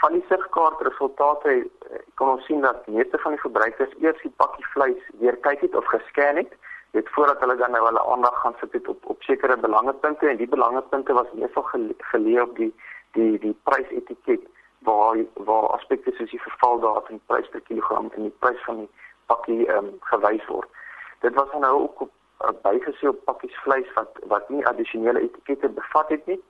Van 0.00 0.12
die 0.12 0.24
sigkaart 0.28 0.80
resultate 0.80 1.52
uh, 1.56 1.98
kan 2.14 2.28
ons 2.28 2.44
sien 2.44 2.60
dat 2.60 2.86
meeste 2.86 3.18
van 3.18 3.36
die 3.36 3.40
verbruikers 3.40 3.94
eers 4.00 4.22
die 4.22 4.32
pakkie 4.42 4.66
vleis 4.74 5.02
weer 5.22 5.36
kyk 5.46 5.60
het 5.66 5.74
of 5.74 5.90
gescan 5.94 6.36
het 6.42 6.54
dit 6.90 7.08
voordat 7.08 7.40
hulle 7.40 7.56
dan 7.56 7.70
nou 7.70 7.84
hulle 7.86 8.06
aandag 8.12 8.40
gaan 8.40 8.56
sit 8.60 8.72
het 8.72 8.88
op 8.88 9.04
op 9.14 9.22
sekere 9.22 9.56
belangepunte 9.56 10.28
en 10.28 10.36
die 10.36 10.48
belangepunte 10.48 11.12
was 11.12 11.32
meestal 11.32 11.68
geleë 12.12 12.40
op 12.42 12.56
die 12.56 12.72
die 13.18 13.38
die 13.38 13.56
prysetiket 13.62 14.42
waar 14.78 15.16
waar 15.34 15.66
aspekte 15.76 16.12
soos 16.16 16.30
die 16.30 16.42
vervaldatum, 16.42 17.20
prys 17.26 17.48
per 17.48 17.60
kilogram 17.60 18.10
en 18.16 18.22
die 18.28 18.36
prys 18.38 18.62
van 18.64 18.84
die 18.84 18.90
pakkie 19.26 19.66
ehm 19.66 19.90
um, 19.90 19.96
gewys 20.12 20.46
word. 20.46 20.68
Dit 21.20 21.34
was 21.34 21.48
nou 21.58 21.82
ook 21.82 22.00
op 22.00 22.10
uh, 22.44 22.50
bygesê 22.62 23.08
op 23.08 23.24
pakkies 23.24 23.56
vleis 23.64 23.92
wat 23.94 24.18
wat 24.32 24.48
nie 24.48 24.66
addisionele 24.66 25.20
etikette 25.20 25.68
bevat 25.68 26.08
het 26.08 26.26
nie. 26.26 26.40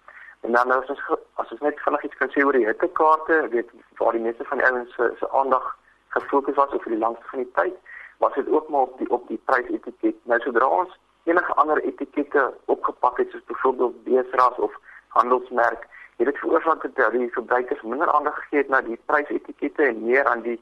En 0.41 0.53
dan 0.53 0.71
as 0.71 0.89
ons 0.89 1.03
as 1.35 1.51
ons 1.51 1.61
net 1.61 1.81
vinnig 1.81 2.05
iets 2.05 2.17
kan 2.17 2.31
sê 2.31 2.45
oor 2.45 2.57
die 2.57 2.67
hittekaarte, 2.67 3.49
weet 3.55 3.71
waar 3.99 4.17
die 4.17 4.25
meeste 4.27 4.45
van 4.45 4.59
die 4.59 4.67
ouens 4.67 4.95
se 4.95 5.13
se 5.19 5.31
aandag 5.31 5.77
gefokus 6.17 6.55
was 6.55 6.71
vir 6.77 6.93
die 6.95 7.03
langste 7.05 7.27
van 7.33 7.43
die 7.45 7.53
tyd, 7.59 7.77
was 8.19 8.35
dit 8.35 8.49
ook 8.49 8.69
maar 8.69 8.89
op 8.89 8.99
die 8.99 9.11
op 9.11 9.29
die 9.29 9.41
prysetiket. 9.51 10.17
Nou 10.25 10.41
sodra 10.41 10.67
ons 10.67 10.99
enige 11.25 11.55
ander 11.63 11.83
etikette 11.83 12.55
opgepak 12.65 13.19
het 13.19 13.31
soos 13.31 13.45
byvoorbeeld 13.45 14.05
beesras 14.05 14.57
of 14.57 14.79
handelsmerk 15.09 15.87
het 16.17 16.27
dit 16.27 16.39
veroorsaak 16.39 16.83
dat 16.95 17.13
die 17.13 17.33
verbruikers 17.33 17.83
minder 17.83 18.13
aandag 18.13 18.35
gegee 18.35 18.59
het 18.59 18.69
na 18.69 18.81
die 18.81 18.99
prysetikette 19.05 19.83
en 19.83 20.03
meer 20.05 20.25
aan 20.25 20.43
die 20.43 20.59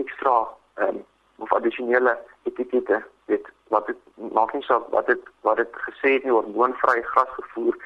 ekstra 0.00 0.36
ehm 0.74 0.88
um, 0.88 1.04
of 1.36 1.52
addisionele 1.52 2.18
etikette 2.42 3.02
dit 3.26 3.52
wat 3.68 3.86
dit 3.86 4.32
maak 4.32 4.52
nie 4.52 4.62
saak 4.62 4.88
wat 4.90 5.06
dit 5.06 5.20
wat 5.40 5.56
dit 5.56 5.78
gesê 5.86 6.16
het 6.16 6.24
nie 6.24 6.32
oor 6.32 6.50
woonvrye 6.56 7.02
grasgevoer 7.02 7.78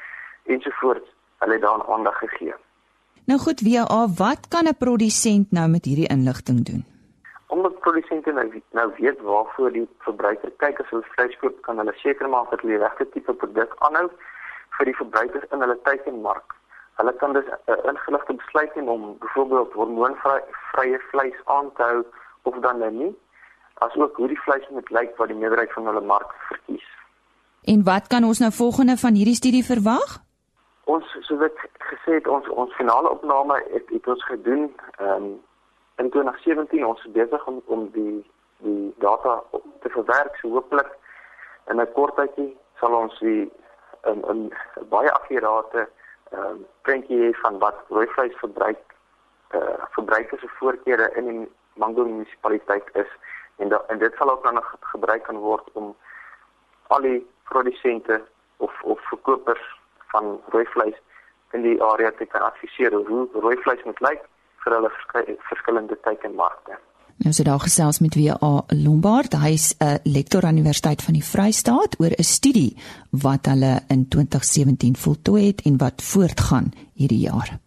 ensovoorts 0.44 1.11
hulle 1.38 1.53
het 1.53 1.62
daaraan 1.62 1.87
aandag 1.94 2.18
gegee. 2.18 2.55
Nou 3.29 3.40
goed, 3.40 3.61
WA, 3.61 4.07
wat 4.16 4.48
kan 4.48 4.64
'n 4.68 4.77
produsent 4.77 5.51
nou 5.51 5.68
met 5.68 5.85
hierdie 5.85 6.09
inligting 6.16 6.64
doen? 6.64 6.85
Omdat 7.46 7.81
produsente 7.81 8.33
nou 8.33 8.48
weet, 8.51 8.64
nou 8.70 8.92
weet 8.96 9.20
waarvoor 9.20 9.72
die 9.72 9.88
verbruiker 9.98 10.53
kyk 10.57 10.81
as 10.81 10.90
hulle 10.90 11.05
vleis 11.09 11.37
koop, 11.37 11.61
kan 11.62 11.79
hulle 11.79 11.92
seker 11.92 12.29
maak 12.29 12.51
dat 12.51 12.61
hulle 12.61 12.77
die 12.77 12.85
regte 12.85 13.09
tipe 13.09 13.33
produk 13.35 13.74
aanhou 13.79 14.11
vir 14.77 14.85
die 14.85 14.96
verbruikers 14.96 15.51
in 15.51 15.61
hulle 15.61 15.79
teikenmark. 15.83 16.55
Hulle 16.98 17.12
kan 17.12 17.33
dus 17.33 17.44
'n 17.44 17.72
uh, 17.72 17.90
ingeligte 17.92 18.35
besluit 18.35 18.74
neem 18.74 18.88
om 18.88 19.18
byvoorbeeld 19.18 19.72
hormoonvrye 19.72 21.01
vleis 21.11 21.38
aan 21.44 21.72
te 21.72 21.83
hou 21.83 22.05
of 22.42 22.55
dan 22.55 22.79
nou 22.79 22.90
nie, 22.90 23.18
asook 23.87 24.17
hoe 24.17 24.29
die 24.29 24.41
vleis 24.41 24.69
moet 24.69 24.91
lyk 24.91 25.17
wat 25.17 25.29
die 25.29 25.37
meerderheid 25.37 25.73
van 25.73 25.87
hulle 25.87 26.01
mark 26.01 26.33
verkies. 26.49 26.87
En 27.64 27.85
wat 27.85 28.07
kan 28.07 28.25
ons 28.25 28.38
nou 28.38 28.53
volgende 28.53 28.97
van 28.97 29.14
hierdie 29.14 29.35
studie 29.35 29.64
verwag? 29.64 30.19
Ons 30.85 31.05
soos 31.27 31.43
ek 31.45 31.59
gesê 31.91 32.19
het, 32.19 32.27
ons 32.27 32.49
ons 32.49 32.73
finale 32.81 33.11
opname 33.11 33.59
het, 33.73 33.91
het 33.93 34.07
ons 34.09 34.25
gedoen 34.25 34.71
um, 35.01 35.29
in 35.99 36.11
2017 36.11 36.87
ons 36.87 37.05
is 37.05 37.12
besig 37.12 37.47
om 37.47 37.62
om 37.67 37.88
die 37.95 38.25
die 38.64 38.95
data 38.99 39.38
te 39.83 39.91
verwerk 39.95 40.37
so 40.41 40.51
hopelik 40.57 40.91
in 41.71 41.81
'n 41.81 41.93
kort 41.93 42.17
tydjie 42.17 42.57
sal 42.81 42.95
ons 43.03 43.19
die 43.19 43.51
'n 44.12 44.21
'n 44.35 44.51
baie 44.95 45.11
akkurate 45.12 45.88
ehm 46.33 46.45
um, 46.45 46.67
prentjie 46.83 47.37
van 47.43 47.59
wat 47.59 47.77
rooivleis 47.88 48.37
verbruik 48.45 48.85
eh 49.51 49.59
uh, 49.59 49.85
verbruikers 49.97 50.41
se 50.41 50.49
voorkeure 50.59 51.11
in 51.17 51.27
die 51.29 51.49
Mango 51.75 52.05
munisipaliteit 52.05 52.87
is 52.93 53.11
en 53.59 53.68
da, 53.68 53.83
en 53.88 53.99
dit 53.99 54.14
sal 54.18 54.31
ook 54.31 54.42
dan 54.42 54.62
gebruik 54.92 55.23
kan 55.23 55.37
word 55.37 55.71
om 55.73 55.94
al 56.94 57.01
die 57.01 57.27
produsente 57.51 58.23
of 58.57 58.83
of 58.83 59.01
verkopers 59.11 59.64
van 60.12 60.40
rooivleis 60.55 60.99
in 61.53 61.62
die 61.62 61.83
area 61.83 62.11
te 62.18 62.27
kan 62.27 62.44
adviseer 62.51 62.92
hoe 62.92 63.29
rooivleis 63.33 63.85
moet 63.85 64.01
lyk 64.01 64.23
vir 64.64 64.77
hulle 64.77 64.92
verskillende 65.51 65.99
teikenmarkte. 66.05 66.79
Nou 67.18 67.33
so 67.35 67.42
daar 67.42 67.61
gesels 67.61 67.99
met 67.99 68.14
WA 68.14 68.51
Lombard, 68.85 69.35
hy's 69.42 69.75
'n 69.79 69.99
lektor 70.05 70.44
aan 70.44 70.57
Universiteit 70.57 71.03
van 71.03 71.14
die 71.14 71.25
Vrystaat 71.25 72.01
oor 72.01 72.12
'n 72.18 72.23
studie 72.23 72.77
wat 73.11 73.47
hulle 73.47 73.81
in 73.88 74.09
2017 74.09 74.97
voltooi 74.97 75.47
het 75.47 75.61
en 75.64 75.79
wat 75.79 76.03
voortgaan 76.03 76.71
hierdie 76.94 77.25
jaar. 77.31 77.59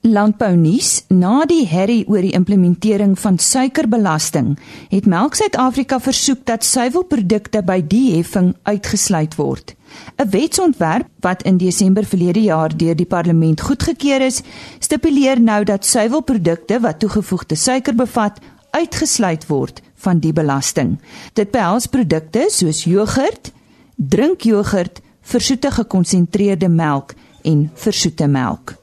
Landbou 0.00 0.54
nuus: 0.54 1.02
Na 1.10 1.42
die 1.50 1.64
herrie 1.66 2.04
oor 2.06 2.22
die 2.22 2.34
implementering 2.36 3.16
van 3.18 3.38
suikerbelasting, 3.38 4.52
het 4.92 5.08
Melk 5.10 5.34
Suid-Afrika 5.34 5.98
versoek 5.98 6.44
dat 6.46 6.62
suiwelprodukte 6.64 7.64
by 7.66 7.80
die 7.82 8.14
heffing 8.14 8.52
uitgesluit 8.62 9.34
word. 9.34 9.74
'n 10.22 10.30
Wetsontwerp 10.30 11.10
wat 11.20 11.42
in 11.42 11.58
Desember 11.58 12.04
verlede 12.04 12.42
jaar 12.42 12.76
deur 12.76 12.94
die 12.94 13.06
parlement 13.06 13.60
goedgekeur 13.60 14.20
is, 14.20 14.42
stipuleer 14.78 15.40
nou 15.40 15.64
dat 15.64 15.84
suiwelprodukte 15.84 16.80
wat 16.80 16.98
toegevoegde 16.98 17.56
suiker 17.56 17.94
bevat, 17.94 18.38
uitgesluit 18.70 19.46
word 19.46 19.82
van 19.96 20.18
die 20.18 20.32
belasting. 20.32 20.98
Dit 21.32 21.50
behels 21.50 21.86
produkte 21.86 22.46
soos 22.50 22.84
jogurt, 22.84 23.50
drinkjogurt, 23.96 25.00
versoete 25.22 25.70
gekonsentreerde 25.70 26.68
melk 26.68 27.14
en 27.42 27.70
versoete 27.74 28.26
melk. 28.26 28.78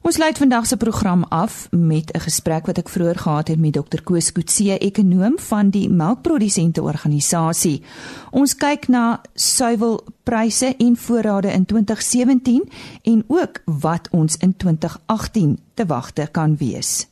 Ons 0.00 0.16
lei 0.16 0.30
vandag 0.32 0.64
se 0.66 0.76
program 0.76 1.24
af 1.28 1.68
met 1.70 2.12
'n 2.12 2.20
gesprek 2.20 2.66
wat 2.66 2.78
ek 2.78 2.88
vroeër 2.88 3.18
gehad 3.18 3.48
het 3.48 3.60
met 3.60 3.72
Dr. 3.72 4.02
Koos 4.04 4.32
Kutse, 4.32 4.78
ekonom 4.78 5.38
van 5.38 5.70
die 5.70 5.90
melkprodusente 5.90 6.82
organisasie. 6.82 7.84
Ons 8.30 8.56
kyk 8.56 8.88
na 8.88 9.20
suiwelpryse 9.34 10.74
en 10.78 10.96
voorrade 10.96 11.48
in 11.52 11.64
2017 11.66 12.72
en 13.02 13.24
ook 13.28 13.60
wat 13.64 14.08
ons 14.10 14.36
in 14.36 14.56
2018 14.56 15.58
te 15.74 15.86
wagte 15.86 16.28
kan 16.30 16.56
wees. 16.56 17.08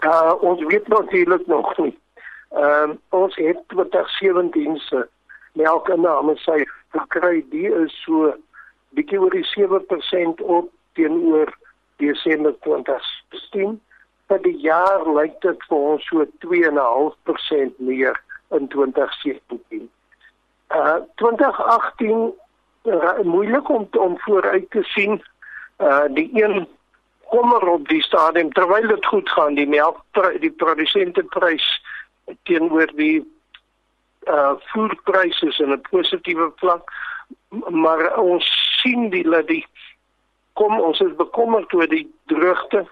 Uh, 0.00 0.32
ons 0.40 0.64
weet 0.64 0.88
natuurlik 0.88 1.46
nog 1.46 1.78
nie. 1.78 1.98
Ehm 2.50 2.90
uh, 2.90 2.96
ons 3.08 3.36
het 3.36 3.58
2017 3.66 4.76
se 4.78 5.08
melkinname 5.52 6.36
sy 6.36 6.66
gekry, 6.88 7.44
die 7.50 7.70
is 7.84 8.02
so 8.02 8.34
bietjie 8.88 9.20
oor 9.20 9.30
die 9.30 9.46
7% 9.46 10.42
op 10.42 10.70
teenoor 10.92 11.62
Desember 12.04 12.54
2016. 12.66 13.80
Vir 14.28 14.40
die 14.44 14.56
jaar 14.64 15.04
lyk 15.16 15.36
dit 15.44 15.66
vir 15.68 15.82
ons 15.92 16.06
so 16.10 16.24
2.5% 16.44 17.82
meer 17.90 18.20
in 18.56 18.68
2017. 18.72 19.84
Uh 20.74 21.00
2018 21.22 22.32
uh, 22.84 23.20
moeilik 23.22 23.68
om 23.68 23.88
om 24.06 24.16
vooruit 24.26 24.70
te 24.70 24.82
sien. 24.94 25.20
Uh 25.78 26.06
die 26.16 26.28
een 26.32 26.66
kommer 27.32 27.68
op 27.68 27.88
die 27.88 28.02
stadium 28.02 28.52
terwyl 28.52 28.88
dit 28.88 29.06
goed 29.06 29.30
gaan, 29.30 29.54
die 29.54 29.68
melk 29.68 30.02
die 30.40 30.52
produsenteprys 30.62 31.68
teenoor 32.48 32.92
die 32.96 33.24
uh 34.28 34.54
voerpryse 34.72 35.46
is 35.46 35.58
in 35.58 35.72
'n 35.72 35.80
positiewe 35.90 36.52
vlak 36.56 36.92
maar 37.68 38.16
ons 38.18 38.46
sien 38.80 39.10
die 39.10 39.22
dat 39.28 39.46
die 39.48 39.64
kom 40.58 40.80
ons 40.80 41.00
is 41.00 41.14
bekommerd 41.18 41.72
oor 41.74 41.88
die 41.90 42.06
droogte 42.30 42.84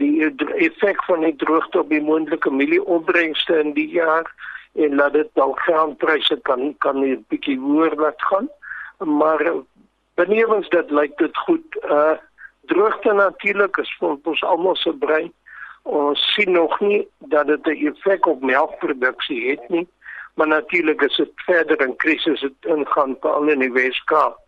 die 0.00 0.24
effek 0.64 1.02
van 1.04 1.22
die 1.26 1.36
droogte 1.36 1.80
op 1.84 1.92
die 1.92 2.02
moontlike 2.02 2.50
mielieopbrengste 2.50 3.60
in 3.60 3.72
die 3.76 3.88
jaar 3.92 4.28
en 4.74 4.96
laat 4.98 5.12
dit 5.12 5.30
dalk 5.38 5.60
graanpryse 5.66 6.38
kan 6.48 6.74
kan 6.78 7.04
'n 7.04 7.24
bietjie 7.28 7.58
hoër 7.58 7.94
laat 7.96 8.22
gaan. 8.30 8.48
Maar 8.98 9.52
benewens 10.14 10.68
dit 10.68 10.90
lyk 10.90 11.18
dit 11.18 11.36
goed. 11.36 11.66
Uh 11.82 12.16
droogte 12.66 13.12
natuurlik 13.12 13.76
is 13.76 13.96
vir 13.98 14.16
ons 14.22 14.42
almal 14.42 14.76
se 14.76 14.92
brein. 14.92 15.32
Ons 15.82 16.34
sien 16.34 16.52
nog 16.52 16.80
nie 16.80 17.08
dat 17.18 17.46
dit 17.46 17.66
'n 17.66 17.86
effek 17.86 18.26
op 18.26 18.40
melkproduksie 18.42 19.50
het 19.50 19.68
nie 19.68 19.88
maar 20.34 20.46
natuurlik 20.46 21.02
is 21.02 21.16
dit 21.16 21.30
verder 21.34 21.80
in 21.80 21.96
krisis 21.96 22.46
ingaan 22.60 23.16
veral 23.20 23.48
in 23.48 23.58
die 23.58 23.72
Weskaap 23.72 24.38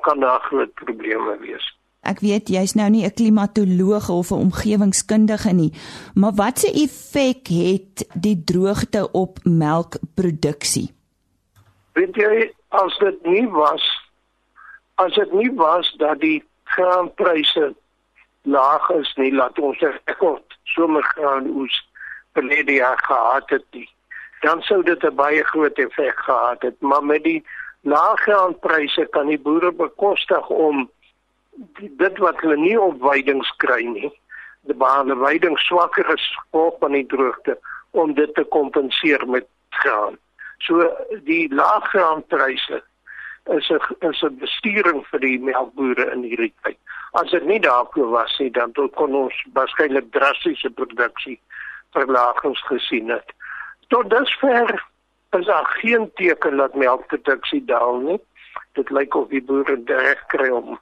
kan 0.00 0.20
daar 0.20 0.40
groot 0.40 0.74
probleme 0.74 1.38
wees 1.38 1.79
Ek 2.00 2.20
weet 2.24 2.48
jy's 2.48 2.74
nou 2.74 2.88
nie 2.90 3.04
'n 3.04 3.12
klimatoloog 3.12 4.08
of 4.08 4.30
'n 4.30 4.42
omgewingskundige 4.46 5.52
nie, 5.52 5.72
maar 6.14 6.32
watse 6.34 6.72
effek 6.72 7.46
het 7.48 8.06
die 8.14 8.44
droogte 8.44 9.10
op 9.12 9.38
melkproduksie? 9.44 10.94
Weet 11.92 12.16
jy 12.16 12.52
as 12.68 12.98
dit 12.98 13.26
nie 13.26 13.48
was 13.48 13.84
as 14.94 15.14
dit 15.14 15.32
nie 15.32 15.52
was 15.56 15.94
dat 15.98 16.20
die 16.20 16.44
graanpryse 16.64 17.74
laag 18.42 18.90
is 18.90 19.14
nie, 19.16 19.32
laat 19.32 19.58
ons 19.58 19.80
rekord 19.80 20.58
somer 20.64 21.04
gaan 21.16 21.46
oes 21.46 21.76
verlede 22.32 22.72
jaar 22.72 23.00
gehad 23.04 23.50
het 23.50 23.64
nie, 23.72 23.88
dan 24.40 24.62
sou 24.62 24.82
dit 24.82 25.04
'n 25.04 25.14
baie 25.14 25.44
groot 25.44 25.78
effek 25.78 26.18
gehad 26.18 26.62
het, 26.62 26.80
maar 26.80 27.04
met 27.04 27.24
die 27.24 27.44
lae 27.82 28.16
graanpryse 28.16 29.06
kan 29.10 29.26
die 29.26 29.38
boere 29.38 29.72
bekostig 29.72 30.48
om 30.48 30.90
dit 31.76 32.18
wat 32.18 32.40
hulle 32.40 32.56
nie 32.56 32.80
op 32.80 33.00
weidings 33.00 33.50
kry 33.56 33.82
nie 33.82 34.12
die 34.68 34.76
bane 34.76 35.16
weiding 35.16 35.58
swakker 35.58 36.08
is 36.14 36.26
op 36.50 36.84
aan 36.84 36.96
die 36.98 37.06
droogte 37.06 37.56
om 37.90 38.14
dit 38.14 38.34
te 38.34 38.44
kompenseer 38.44 39.26
met 39.28 39.46
graan. 39.82 40.18
So 40.60 40.84
die 41.26 41.48
lae 41.54 41.80
graanpryse 41.88 42.82
is 43.56 43.70
'n 43.70 43.80
is 44.10 44.22
'n 44.22 44.38
bestuuring 44.38 45.06
vir 45.10 45.20
die 45.20 45.38
melkbore 45.38 46.10
in 46.12 46.22
hierdie 46.22 46.52
tyd. 46.62 46.78
As 47.12 47.30
dit 47.30 47.44
nie 47.44 47.60
daarvoor 47.60 48.10
was 48.10 48.38
nie, 48.38 48.50
dan 48.50 48.72
kon 48.72 49.14
ons 49.14 49.34
waarskynlik 49.52 50.12
drastiese 50.12 50.70
produksie 50.70 51.40
verlagings 51.92 52.62
gesien 52.66 53.08
het. 53.08 53.32
Tot 53.88 54.10
dusver 54.10 54.86
is 55.30 55.46
daar 55.46 55.66
geen 55.66 56.10
teken 56.14 56.56
dat 56.56 56.74
melkproduksie 56.74 57.64
daal 57.64 57.96
nie. 57.96 58.20
Dit 58.72 58.90
lyk 58.90 59.14
of 59.14 59.28
die 59.28 59.42
boere 59.42 59.82
reg 59.86 60.26
kry 60.26 60.48
om 60.48 60.78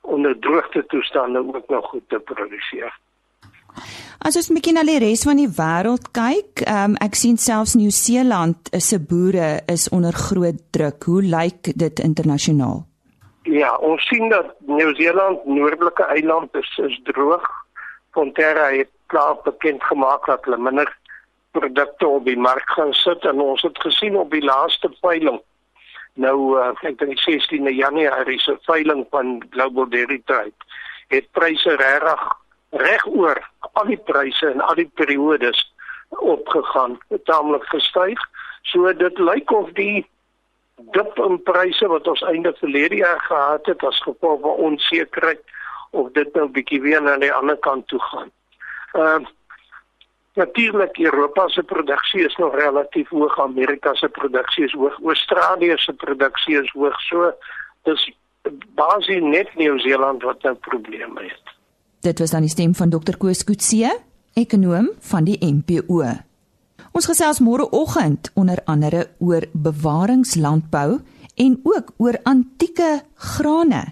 onder 0.00 0.38
droogte 0.38 0.84
toestande 0.86 1.38
ook 1.38 1.68
nog 1.68 1.86
goed 1.86 2.08
te 2.08 2.18
produseer. 2.18 2.92
As 4.20 4.36
ons 4.36 4.50
bietjie 4.52 4.74
na 4.76 4.82
die 4.84 4.98
res 5.00 5.22
van 5.24 5.38
die 5.40 5.48
wêreld 5.48 6.10
kyk, 6.16 6.64
um, 6.68 6.96
ek 7.00 7.16
sien 7.16 7.38
selfs 7.40 7.76
Nieu-Seeland 7.78 8.68
se 8.76 8.98
boere 9.00 9.62
is 9.70 9.88
onder 9.96 10.12
groot 10.12 10.60
druk. 10.76 11.06
Hoe 11.08 11.22
lyk 11.24 11.72
dit 11.72 12.02
internasionaal? 12.04 12.82
Ja, 13.48 13.72
ons 13.80 14.04
sien 14.10 14.28
dat 14.28 14.52
Nieu-Seeland 14.68 15.46
noordelike 15.48 16.04
eiland 16.12 16.54
is, 16.54 16.70
is 16.84 17.00
droog. 17.08 17.46
Fonterra 18.12 18.68
het 18.74 18.90
klaar 19.08 19.38
bekend 19.44 19.82
gemaak 19.88 20.26
dat 20.26 20.44
hulle 20.44 20.58
minder 20.60 20.90
produkte 21.56 22.06
op 22.06 22.24
die 22.28 22.38
mark 22.38 22.68
gaan 22.76 22.92
sit 22.92 23.24
en 23.24 23.40
ons 23.40 23.62
het 23.62 23.78
gesien 23.82 24.16
op 24.16 24.30
die 24.30 24.44
laaste 24.44 24.90
veiling. 25.00 25.40
Nou 26.20 26.58
uh, 26.58 26.70
ek 26.84 26.98
dink 27.00 27.14
die 27.16 27.22
16de 27.22 27.72
Januarie 27.72 28.40
se 28.42 28.56
veiling 28.66 29.06
van 29.14 29.38
Global 29.54 29.88
Dairy 29.88 30.20
Trade 30.28 30.68
het 31.14 31.26
pryse 31.36 31.76
regtig 31.80 32.26
reg 32.84 33.06
oor 33.08 33.40
al 33.72 33.88
die 33.90 34.00
pryse 34.10 34.50
en 34.50 34.60
al 34.60 34.76
die 34.78 34.90
periodes 35.00 35.62
opgegaan, 36.10 36.98
taamlik 37.24 37.64
gestyg. 37.70 38.20
So 38.70 38.92
dit 38.92 39.18
lyk 39.18 39.50
of 39.54 39.70
die 39.78 40.04
dip 40.94 41.18
in 41.24 41.40
pryse 41.46 41.88
wat 41.88 42.08
ons 42.08 42.22
einde 42.28 42.52
verlede 42.58 43.00
jaar 43.00 43.20
gehad 43.26 43.66
het 43.66 43.82
as 43.84 44.02
gevolg 44.04 44.40
van 44.44 44.64
onsekerheid 44.70 45.42
of 45.90 46.12
dit 46.16 46.34
nou 46.34 46.46
bietjie 46.48 46.80
weer 46.80 47.02
na 47.02 47.16
die 47.18 47.32
ander 47.32 47.58
kant 47.66 47.88
toe 47.88 48.00
gaan. 48.10 48.32
Ehm 48.92 49.22
uh, 49.22 49.36
Natuurlik 50.34 50.98
Europa 50.98 51.48
se 51.48 51.62
produksie 51.62 52.24
is 52.24 52.36
nog 52.36 52.54
relatief 52.54 53.08
hoog, 53.08 53.38
Amerika 53.38 53.94
se 53.94 54.08
produksie 54.08 54.64
is 54.64 54.72
hoog, 54.72 54.98
Australië 55.04 55.74
se 55.76 55.92
produksie 55.92 56.60
is 56.62 56.70
hoog. 56.70 57.00
So 57.00 57.32
dis 57.82 58.10
basies 58.74 59.22
net 59.22 59.54
Nieu-Seeland 59.58 60.22
wat 60.22 60.42
nou 60.42 60.54
probleme 60.54 61.26
het. 61.26 61.54
Dit 62.00 62.18
was 62.18 62.30
dan 62.30 62.46
die 62.46 62.50
stem 62.50 62.74
van 62.74 62.90
Dr. 62.90 63.18
Koos 63.18 63.44
Kutse, 63.44 63.98
ekonom 64.34 64.88
van 65.10 65.26
die 65.26 65.38
MPO. 65.44 66.06
Ons 66.90 67.06
gesels 67.06 67.42
môreoggend 67.44 68.30
onder 68.34 68.62
andere 68.64 69.08
oor 69.18 69.44
bewaringslandbou 69.52 71.00
en 71.34 71.60
ook 71.62 71.92
oor 71.96 72.18
antieke 72.22 73.02
grane. 73.14 73.84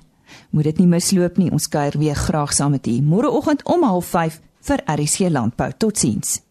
Moet 0.51 0.71
dit 0.71 0.79
nie 0.79 0.91
misloop 0.91 1.37
nie, 1.37 1.51
ons 1.53 1.69
kuier 1.69 1.99
weer 1.99 2.17
graag 2.17 2.53
saam 2.53 2.77
met 2.77 2.87
u 2.87 3.01
môreoggend 3.03 3.65
om 3.65 3.85
05:30 4.03 4.48
vir 4.61 4.83
RC 4.87 5.31
Landbou. 5.31 5.73
Totsiens. 5.79 6.43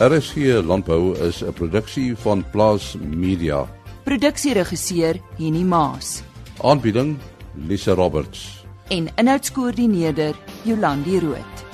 RC 0.00 0.62
Landbou 0.62 1.14
is 1.26 1.42
'n 1.42 1.52
produksie 1.52 2.16
van 2.16 2.44
Plaas 2.50 2.96
Media. 3.00 3.66
Produksieregisseur 4.04 5.20
Henny 5.38 5.62
Maas. 5.62 6.22
Aanbieding 6.62 7.18
Lisa 7.66 7.94
Roberts. 7.94 8.64
En 8.88 9.08
inhoudskoördineerder 9.16 10.34
Jolandi 10.62 11.18
Root. 11.18 11.67